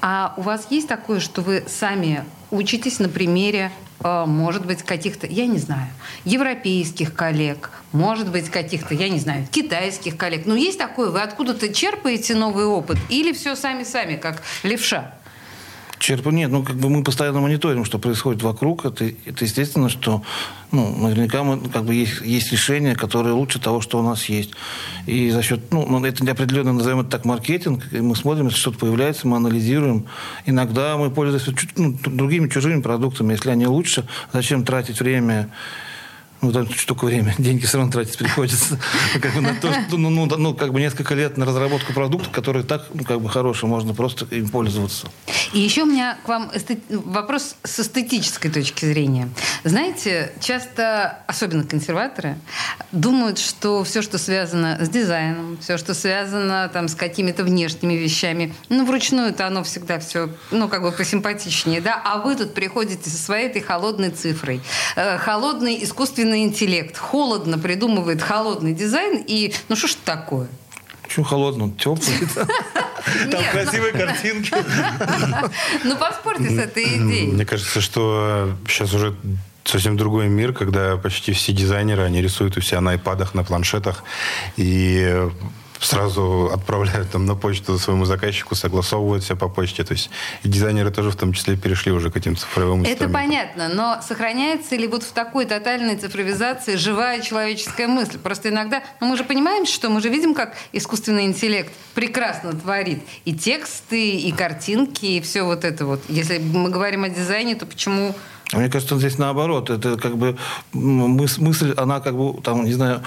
А 0.00 0.34
у 0.36 0.42
вас 0.42 0.66
есть 0.70 0.88
такое, 0.88 1.20
что 1.20 1.42
вы 1.42 1.64
сами 1.66 2.24
учитесь 2.50 2.98
на 2.98 3.08
примере, 3.08 3.72
э, 4.00 4.24
может 4.26 4.66
быть, 4.66 4.82
каких-то, 4.82 5.26
я 5.26 5.46
не 5.46 5.58
знаю, 5.58 5.88
европейских 6.24 7.14
коллег, 7.14 7.70
может 7.92 8.30
быть, 8.30 8.50
каких-то, 8.50 8.94
я 8.94 9.08
не 9.08 9.18
знаю, 9.18 9.46
китайских 9.50 10.16
коллег. 10.16 10.42
Ну, 10.44 10.54
есть 10.54 10.78
такое, 10.78 11.10
вы 11.10 11.22
откуда-то 11.22 11.72
черпаете 11.72 12.34
новый 12.34 12.66
опыт 12.66 12.98
или 13.08 13.32
все 13.32 13.56
сами-сами, 13.56 14.16
как 14.16 14.42
левша? 14.62 15.14
Черпа 15.98 16.30
нет, 16.30 16.50
ну 16.50 16.62
как 16.62 16.76
бы 16.76 16.88
мы 16.90 17.02
постоянно 17.02 17.40
мониторим, 17.40 17.84
что 17.84 17.98
происходит 17.98 18.42
вокруг. 18.42 18.84
Это, 18.84 19.06
это 19.24 19.44
естественно, 19.44 19.88
что 19.88 20.22
ну, 20.70 20.94
наверняка 20.96 21.42
мы, 21.42 21.58
как 21.68 21.84
бы 21.84 21.94
есть, 21.94 22.20
есть 22.20 22.52
решения, 22.52 22.94
которые 22.94 23.32
лучше 23.32 23.58
того, 23.58 23.80
что 23.80 23.98
у 23.98 24.02
нас 24.02 24.26
есть. 24.26 24.50
И 25.06 25.30
за 25.30 25.42
счет, 25.42 25.72
ну, 25.72 26.04
это 26.04 26.30
определенно 26.30 26.72
назовем 26.72 27.00
это 27.00 27.10
так 27.10 27.24
маркетинг. 27.24 27.84
И 27.92 28.00
мы 28.00 28.14
смотрим, 28.16 28.46
если 28.46 28.58
что-то 28.58 28.78
появляется, 28.78 29.26
мы 29.26 29.36
анализируем. 29.36 30.06
Иногда 30.46 30.96
мы 30.96 31.10
пользуемся 31.10 31.54
ну, 31.76 31.98
другими 32.04 32.48
чужими 32.48 32.80
продуктами. 32.80 33.32
Если 33.32 33.50
они 33.50 33.66
лучше, 33.66 34.04
зачем 34.32 34.64
тратить 34.64 35.00
время 35.00 35.50
ну, 36.40 36.52
там 36.52 36.68
такое 36.86 37.10
время, 37.10 37.34
деньги 37.38 37.66
все 37.66 37.78
равно 37.78 37.92
тратить 37.92 38.18
приходится. 38.18 38.78
Как 39.20 39.34
бы 39.34 39.40
на 39.40 39.54
то, 39.54 39.72
что, 39.72 39.96
ну, 39.96 40.10
ну, 40.10 40.26
ну, 40.26 40.54
как 40.54 40.72
бы 40.72 40.80
несколько 40.80 41.14
лет 41.14 41.36
на 41.36 41.46
разработку 41.46 41.92
продукта, 41.92 42.28
который 42.30 42.62
так, 42.62 42.86
ну, 42.94 43.04
как 43.04 43.20
бы 43.20 43.28
хороший, 43.28 43.66
можно 43.66 43.94
просто 43.94 44.26
им 44.34 44.48
пользоваться. 44.48 45.08
И 45.52 45.60
еще 45.60 45.82
у 45.82 45.86
меня 45.86 46.18
к 46.24 46.28
вам 46.28 46.50
эстет... 46.54 46.80
вопрос 46.88 47.56
с 47.64 47.80
эстетической 47.80 48.50
точки 48.50 48.84
зрения. 48.84 49.28
Знаете, 49.64 50.32
часто, 50.40 51.20
особенно 51.26 51.64
консерваторы, 51.64 52.38
думают, 52.92 53.38
что 53.38 53.84
все, 53.84 54.02
что 54.02 54.18
связано 54.18 54.78
с 54.80 54.88
дизайном, 54.88 55.58
все, 55.58 55.78
что 55.78 55.94
связано 55.94 56.68
там, 56.72 56.88
с 56.88 56.94
какими-то 56.94 57.44
внешними 57.44 57.94
вещами, 57.94 58.54
ну, 58.68 58.84
вручную 58.84 59.30
это 59.30 59.46
оно 59.46 59.64
всегда 59.64 59.98
все, 59.98 60.30
ну, 60.50 60.68
как 60.68 60.82
бы 60.82 60.92
посимпатичнее, 60.92 61.80
да, 61.80 62.00
а 62.04 62.18
вы 62.18 62.36
тут 62.36 62.54
приходите 62.54 63.08
со 63.10 63.16
своей 63.16 63.48
этой 63.48 63.62
холодной 63.62 64.10
цифрой. 64.10 64.60
Э, 64.96 65.18
холодный 65.18 65.82
искусственный 65.82 66.27
интеллект 66.36 66.96
холодно 66.96 67.58
придумывает 67.58 68.22
холодный 68.22 68.74
дизайн, 68.74 69.24
и 69.26 69.54
ну 69.68 69.76
что 69.76 69.88
ж 69.88 69.94
такое? 70.04 70.48
Почему 71.02 71.24
холодно? 71.24 71.70
Теплый. 71.78 72.16
Там 73.30 73.42
красивые 73.50 73.92
картинки. 74.04 74.54
Ну, 75.84 75.96
поспорьте 75.96 76.50
с 76.50 76.58
этой 76.58 76.84
идеей. 76.84 77.32
Мне 77.32 77.46
кажется, 77.46 77.80
что 77.80 78.54
сейчас 78.66 78.92
уже 78.92 79.14
совсем 79.64 79.96
другой 79.96 80.28
мир, 80.28 80.52
когда 80.52 80.96
почти 80.96 81.32
все 81.32 81.52
дизайнеры, 81.52 82.02
они 82.02 82.20
рисуют 82.20 82.56
у 82.56 82.60
себя 82.60 82.80
на 82.80 82.92
айпадах, 82.92 83.34
на 83.34 83.44
планшетах. 83.44 84.04
И 84.56 85.28
сразу 85.80 86.50
отправляют 86.52 87.10
там 87.10 87.26
на 87.26 87.34
почту 87.34 87.78
своему 87.78 88.04
заказчику, 88.04 88.54
согласовывают 88.54 89.24
все 89.24 89.36
по 89.36 89.48
почте. 89.48 89.84
То 89.84 89.92
есть 89.92 90.10
и 90.42 90.48
дизайнеры 90.48 90.90
тоже 90.90 91.10
в 91.10 91.16
том 91.16 91.32
числе 91.32 91.56
перешли 91.56 91.92
уже 91.92 92.10
к 92.10 92.16
этим 92.16 92.36
цифровым 92.36 92.82
Это 92.84 93.08
понятно, 93.08 93.68
но 93.68 94.00
сохраняется 94.02 94.76
ли 94.76 94.86
вот 94.86 95.02
в 95.02 95.12
такой 95.12 95.44
тотальной 95.46 95.96
цифровизации 95.96 96.76
живая 96.76 97.20
человеческая 97.20 97.88
мысль? 97.88 98.18
Просто 98.18 98.48
иногда, 98.48 98.82
ну 99.00 99.08
мы 99.08 99.16
же 99.16 99.24
понимаем, 99.24 99.66
что 99.66 99.88
мы 99.88 100.00
же 100.00 100.08
видим, 100.08 100.34
как 100.34 100.56
искусственный 100.72 101.24
интеллект 101.24 101.72
прекрасно 101.94 102.52
творит 102.52 103.02
и 103.24 103.34
тексты, 103.34 104.16
и 104.16 104.32
картинки, 104.32 105.06
и 105.06 105.20
все 105.20 105.42
вот 105.42 105.64
это 105.64 105.86
вот. 105.86 106.00
Если 106.08 106.38
мы 106.38 106.70
говорим 106.70 107.04
о 107.04 107.08
дизайне, 107.08 107.54
то 107.54 107.66
почему 107.66 108.14
мне 108.52 108.68
кажется, 108.70 108.96
здесь 108.96 109.18
наоборот. 109.18 109.68
Это 109.70 109.96
как 109.96 110.16
бы 110.16 110.36
мысль, 110.72 111.74
она 111.76 112.00
как 112.00 112.16
бы, 112.16 112.40
там, 112.42 112.64
не 112.64 112.72
знаю, 112.72 113.02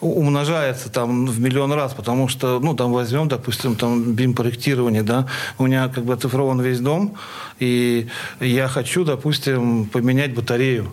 умножается 0.00 0.88
там 0.88 1.26
в 1.26 1.40
миллион 1.40 1.72
раз, 1.72 1.92
потому 1.92 2.28
что, 2.28 2.60
ну, 2.60 2.74
там 2.74 2.92
возьмем, 2.92 3.28
допустим, 3.28 3.76
там 3.76 4.12
BIM-проектирование, 4.12 5.02
да, 5.02 5.26
у 5.58 5.66
меня 5.66 5.88
как 5.88 6.04
бы 6.04 6.14
оцифрован 6.14 6.60
весь 6.60 6.80
дом, 6.80 7.16
и 7.58 8.08
я 8.40 8.68
хочу, 8.68 9.04
допустим, 9.04 9.86
поменять 9.86 10.34
батарею. 10.34 10.92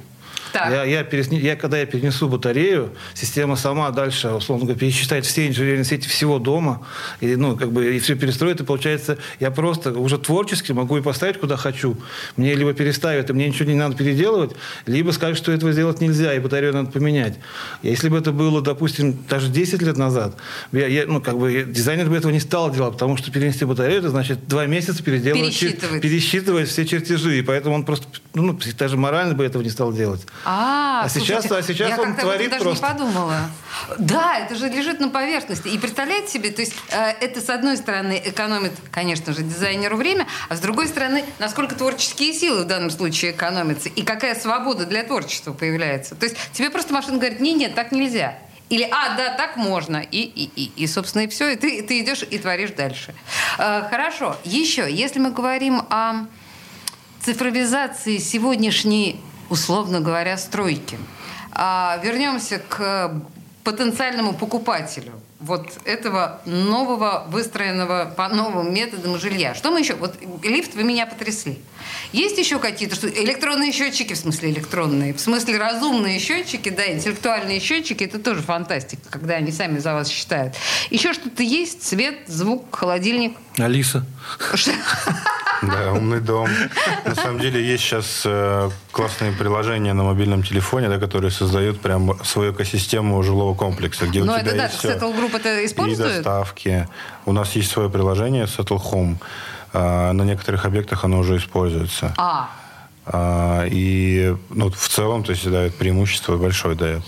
Так. 0.54 0.70
Я, 0.70 0.84
я, 0.84 1.04
пересне, 1.04 1.40
я, 1.40 1.56
когда 1.56 1.80
я 1.80 1.88
перенесу 1.88 2.30
батарею, 2.30 2.92
система 3.16 3.56
сама 3.56 3.90
дальше, 3.90 4.30
условно 4.30 4.66
говоря, 4.66 4.80
пересчитает 4.80 5.26
все 5.26 5.48
инженерные 5.48 5.84
сети 5.84 6.08
всего 6.08 6.38
дома, 6.38 6.86
и, 7.22 7.36
ну, 7.36 7.58
как 7.58 7.72
бы, 7.72 7.96
и 7.96 8.00
все 8.00 8.16
перестроит, 8.16 8.62
и 8.62 8.64
получается, 8.64 9.18
я 9.40 9.50
просто 9.50 9.98
уже 9.98 10.20
творчески 10.20 10.72
могу 10.72 10.96
и 10.98 11.02
поставить 11.02 11.40
куда 11.40 11.58
хочу. 11.58 11.98
Мне 12.38 12.54
либо 12.54 12.74
переставят, 12.74 13.32
и 13.32 13.34
мне 13.34 13.48
ничего 13.48 13.68
не 13.68 13.76
надо 13.76 13.96
переделывать, 13.96 14.52
либо 14.86 15.10
скажут, 15.10 15.40
что 15.40 15.52
этого 15.52 15.72
сделать 15.72 16.02
нельзя, 16.02 16.36
и 16.36 16.40
батарею 16.40 16.72
надо 16.72 16.92
поменять. 16.92 17.40
Если 17.82 18.10
бы 18.10 18.20
это 18.20 18.32
было, 18.32 18.62
допустим, 18.62 19.18
даже 19.28 19.50
10 19.50 19.82
лет 19.82 19.98
назад, 19.98 20.38
я, 20.72 20.86
я, 20.86 21.08
ну, 21.08 21.20
как 21.20 21.40
бы, 21.40 21.66
дизайнер 21.68 22.08
бы 22.12 22.16
этого 22.16 22.32
не 22.32 22.40
стал 22.40 22.72
делать, 22.72 22.94
потому 22.94 23.18
что 23.18 23.32
перенести 23.32 23.66
батарею, 23.66 24.02
это 24.02 24.10
значит 24.12 24.48
два 24.48 24.68
месяца 24.68 25.02
переделывать, 25.02 25.60
пересчитывать, 25.60 26.02
пересчитывать 26.04 26.70
все 26.70 26.86
чертежи, 26.86 27.40
и 27.40 27.42
поэтому 27.42 27.74
он 27.74 27.86
просто, 27.86 28.06
ну, 28.36 28.56
даже 28.78 28.98
морально 28.98 29.34
бы 29.34 29.44
этого 29.44 29.64
не 29.64 29.70
стал 29.72 29.92
делать. 29.92 30.22
А, 30.46 31.04
а 31.06 31.10
сейчас, 31.10 31.50
а 31.52 31.62
сейчас 31.62 31.90
я 31.90 32.02
он 32.02 32.16
творит 32.16 32.52
даже 32.52 32.64
просто. 32.64 32.86
не 32.86 32.94
подумала. 32.94 33.38
Да, 33.98 34.40
это 34.40 34.56
же 34.56 34.68
лежит 34.68 35.00
на 35.00 35.10
поверхности. 35.10 35.68
И 35.68 35.78
представляете 35.78 36.32
себе, 36.32 36.52
то 36.52 36.62
есть 36.62 36.74
э, 36.92 37.12
это 37.22 37.42
с 37.42 37.50
одной 37.50 37.78
стороны 37.78 38.22
экономит, 38.24 38.74
конечно 38.92 39.34
же, 39.34 39.44
дизайнеру 39.44 39.98
время, 39.98 40.28
а 40.50 40.56
с 40.56 40.60
другой 40.60 40.88
стороны, 40.88 41.24
насколько 41.40 41.76
творческие 41.76 42.34
силы 42.34 42.64
в 42.64 42.68
данном 42.68 42.90
случае 42.90 43.32
экономятся 43.32 43.90
и 43.90 44.04
какая 44.04 44.36
свобода 44.36 44.86
для 44.86 45.04
творчества 45.04 45.54
появляется. 45.54 46.16
То 46.16 46.26
есть 46.26 46.38
тебе 46.52 46.70
просто 46.70 46.94
машина 46.94 47.18
говорит, 47.18 47.40
нет, 47.40 47.58
нет, 47.58 47.76
так 47.76 47.92
нельзя. 47.92 48.38
Или, 48.70 48.88
а, 48.90 49.16
да, 49.16 49.36
так 49.36 49.56
можно. 49.56 49.98
И, 49.98 50.22
и, 50.22 50.50
и, 50.56 50.72
и 50.76 50.88
собственно, 50.88 51.24
и 51.24 51.28
все. 51.28 51.50
И 51.50 51.56
ты, 51.56 51.84
ты 51.84 52.00
идешь 52.00 52.24
и 52.30 52.40
творишь 52.40 52.72
дальше. 52.72 53.14
Э, 53.58 53.84
хорошо. 53.90 54.36
Еще, 54.44 54.92
если 54.92 55.20
мы 55.20 55.32
говорим 55.32 55.84
о 55.90 56.26
цифровизации 57.22 58.18
сегодняшней 58.18 59.22
условно 59.54 60.02
говоря, 60.02 60.38
стройки. 60.38 60.98
А 61.52 62.00
вернемся 62.04 62.60
к 62.68 63.14
потенциальному 63.64 64.34
покупателю 64.34 65.14
вот 65.40 65.70
этого 65.86 66.42
нового, 66.46 67.26
выстроенного 67.30 68.12
по 68.18 68.30
новым 68.30 68.74
методам 68.74 69.20
жилья. 69.20 69.54
Что 69.54 69.72
мы 69.72 69.82
еще? 69.82 69.94
Вот 69.96 70.16
лифт 70.42 70.74
вы 70.74 70.84
меня 70.84 71.06
потрясли. 71.06 71.60
Есть 72.14 72.38
еще 72.38 72.60
какие-то 72.60 72.96
что 72.96 73.08
электронные 73.08 73.72
счетчики, 73.72 74.14
в 74.14 74.18
смысле 74.18 74.52
электронные, 74.52 75.14
в 75.14 75.20
смысле 75.20 75.58
разумные 75.58 76.20
счетчики, 76.20 76.70
да, 76.70 76.92
интеллектуальные 76.92 77.60
счетчики, 77.60 78.06
это 78.06 78.20
тоже 78.20 78.42
фантастика, 78.42 79.04
когда 79.10 79.36
они 79.36 79.52
сами 79.52 79.80
за 79.80 79.94
вас 79.94 80.08
считают. 80.08 80.56
Еще 80.90 81.14
что-то 81.14 81.44
есть? 81.44 81.84
Свет, 81.84 82.20
звук, 82.28 82.76
холодильник? 82.76 83.38
Алиса. 83.58 84.06
Да, 85.68 85.94
умный 85.94 86.20
дом. 86.20 86.50
На 87.06 87.16
самом 87.16 87.40
деле 87.40 87.64
есть 87.66 87.84
сейчас 87.84 88.24
э, 88.26 88.70
классные 88.92 89.32
приложения 89.32 89.94
на 89.94 90.04
мобильном 90.04 90.44
телефоне, 90.44 90.90
да, 90.90 91.00
которые 91.00 91.32
создают 91.32 91.80
прям 91.80 92.24
свою 92.24 92.52
экосистему 92.52 93.22
жилого 93.24 93.56
комплекса, 93.56 94.08
где 94.08 94.24
Но 94.24 94.34
у 94.34 94.40
тебя 94.40 94.48
это, 94.48 94.58
да, 94.58 94.64
есть 94.64 94.78
все. 94.78 94.94
Settle 94.94 95.16
Group 95.16 95.36
это 95.36 95.66
использует? 95.66 96.12
И 96.12 96.14
доставки. 96.16 96.88
У 97.26 97.32
нас 97.32 97.56
есть 97.56 97.72
свое 97.72 97.90
приложение 97.90 98.46
Settle 98.46 98.82
Home. 98.92 99.18
А, 99.74 100.14
на 100.14 100.24
некоторых 100.24 100.66
объектах 100.66 101.04
оно 101.04 101.20
уже 101.20 101.38
используется. 101.38 102.14
А. 102.18 102.50
а 103.06 103.66
и 103.66 104.36
ну, 104.50 104.70
в 104.70 104.88
целом, 104.88 105.24
то 105.24 105.32
есть, 105.32 105.50
дает 105.50 105.76
преимущество 105.76 106.38
большое 106.38 106.76
дает. 106.76 107.04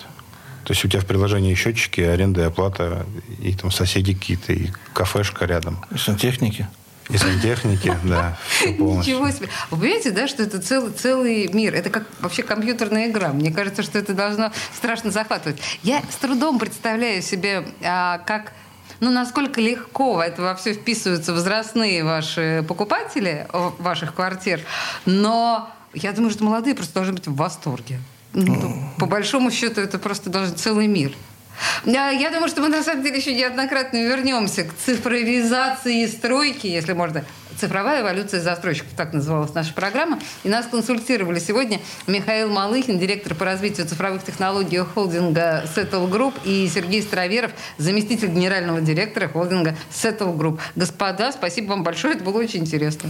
То 0.66 0.74
есть 0.74 0.84
у 0.84 0.88
тебя 0.88 1.00
в 1.02 1.06
приложении 1.06 1.54
счетчики, 1.54 2.02
аренда 2.02 2.42
и 2.42 2.44
оплата, 2.46 3.06
и 3.40 3.54
там 3.54 3.70
соседи 3.70 4.16
какие-то, 4.16 4.52
и 4.52 4.72
кафешка 4.94 5.46
рядом. 5.46 5.86
Сантехники. 5.96 6.68
И 7.10 7.18
сантехники, 7.18 7.94
да. 8.04 8.38
Ничего 8.66 9.30
себе. 9.30 9.50
Вы 9.70 9.78
понимаете, 9.78 10.12
да, 10.12 10.28
что 10.28 10.44
это 10.44 10.62
целый, 10.62 10.92
целый 10.92 11.48
мир. 11.48 11.76
Это 11.76 11.90
как 11.90 12.08
вообще 12.20 12.44
компьютерная 12.44 13.10
игра. 13.10 13.32
Мне 13.32 13.52
кажется, 13.52 13.84
что 13.84 14.00
это 14.00 14.14
должно 14.14 14.52
страшно 14.76 15.12
захватывать. 15.12 15.60
Я 15.84 16.02
с 16.10 16.16
трудом 16.16 16.58
представляю 16.58 17.22
себе, 17.22 17.66
а, 17.84 18.20
как 18.20 18.54
ну, 19.00 19.12
насколько 19.12 19.60
легко 19.60 20.24
это 20.24 20.42
во 20.42 20.56
все 20.56 20.74
вписываются 20.74 21.34
возрастные 21.34 22.04
ваши 22.04 22.64
покупатели 22.68 23.48
ваших 23.52 24.16
квартир. 24.16 24.62
Но 25.06 25.70
я 25.94 26.12
думаю, 26.12 26.32
что 26.32 26.44
молодые 26.44 26.76
просто 26.76 26.94
должны 26.96 27.14
быть 27.14 27.28
в 27.28 27.36
восторге. 27.36 28.00
Ну, 28.34 28.90
по 28.98 29.06
большому 29.06 29.52
счету, 29.52 29.82
это 29.82 29.98
просто 29.98 30.30
должен 30.30 30.56
целый 30.56 30.88
мир. 30.88 31.14
Я 31.86 32.30
думаю, 32.32 32.48
что 32.50 32.62
мы 32.62 32.70
на 32.70 32.84
самом 32.84 33.04
деле 33.04 33.18
еще 33.18 33.34
неоднократно 33.34 33.98
вернемся 33.98 34.64
к 34.64 34.74
цифровизации 34.76 36.06
стройки, 36.08 36.68
если 36.68 36.94
можно. 36.94 37.24
Цифровая 37.60 38.02
эволюция 38.02 38.42
застройщиков, 38.42 38.92
так 38.98 39.14
называлась 39.14 39.54
наша 39.54 39.74
программа. 39.74 40.20
И 40.44 40.50
нас 40.50 40.66
консультировали 40.66 41.40
сегодня 41.40 41.80
Михаил 42.06 42.50
Малыхин, 42.50 43.00
директор 43.00 43.34
по 43.34 43.46
развитию 43.46 43.88
цифровых 43.88 44.24
технологий 44.26 44.80
холдинга 44.80 45.64
Settle 45.74 46.10
Group, 46.10 46.34
и 46.44 46.68
Сергей 46.68 47.02
Староверов, 47.02 47.52
заместитель 47.78 48.28
генерального 48.28 48.82
директора 48.82 49.30
холдинга 49.30 49.78
Settle 49.90 50.36
Group. 50.36 50.60
Господа, 50.76 51.32
спасибо 51.32 51.70
вам 51.70 51.84
большое, 51.84 52.16
это 52.16 52.26
было 52.26 52.40
очень 52.40 52.62
интересно. 52.62 53.10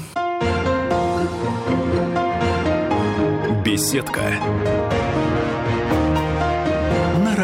Беседка 3.64 4.34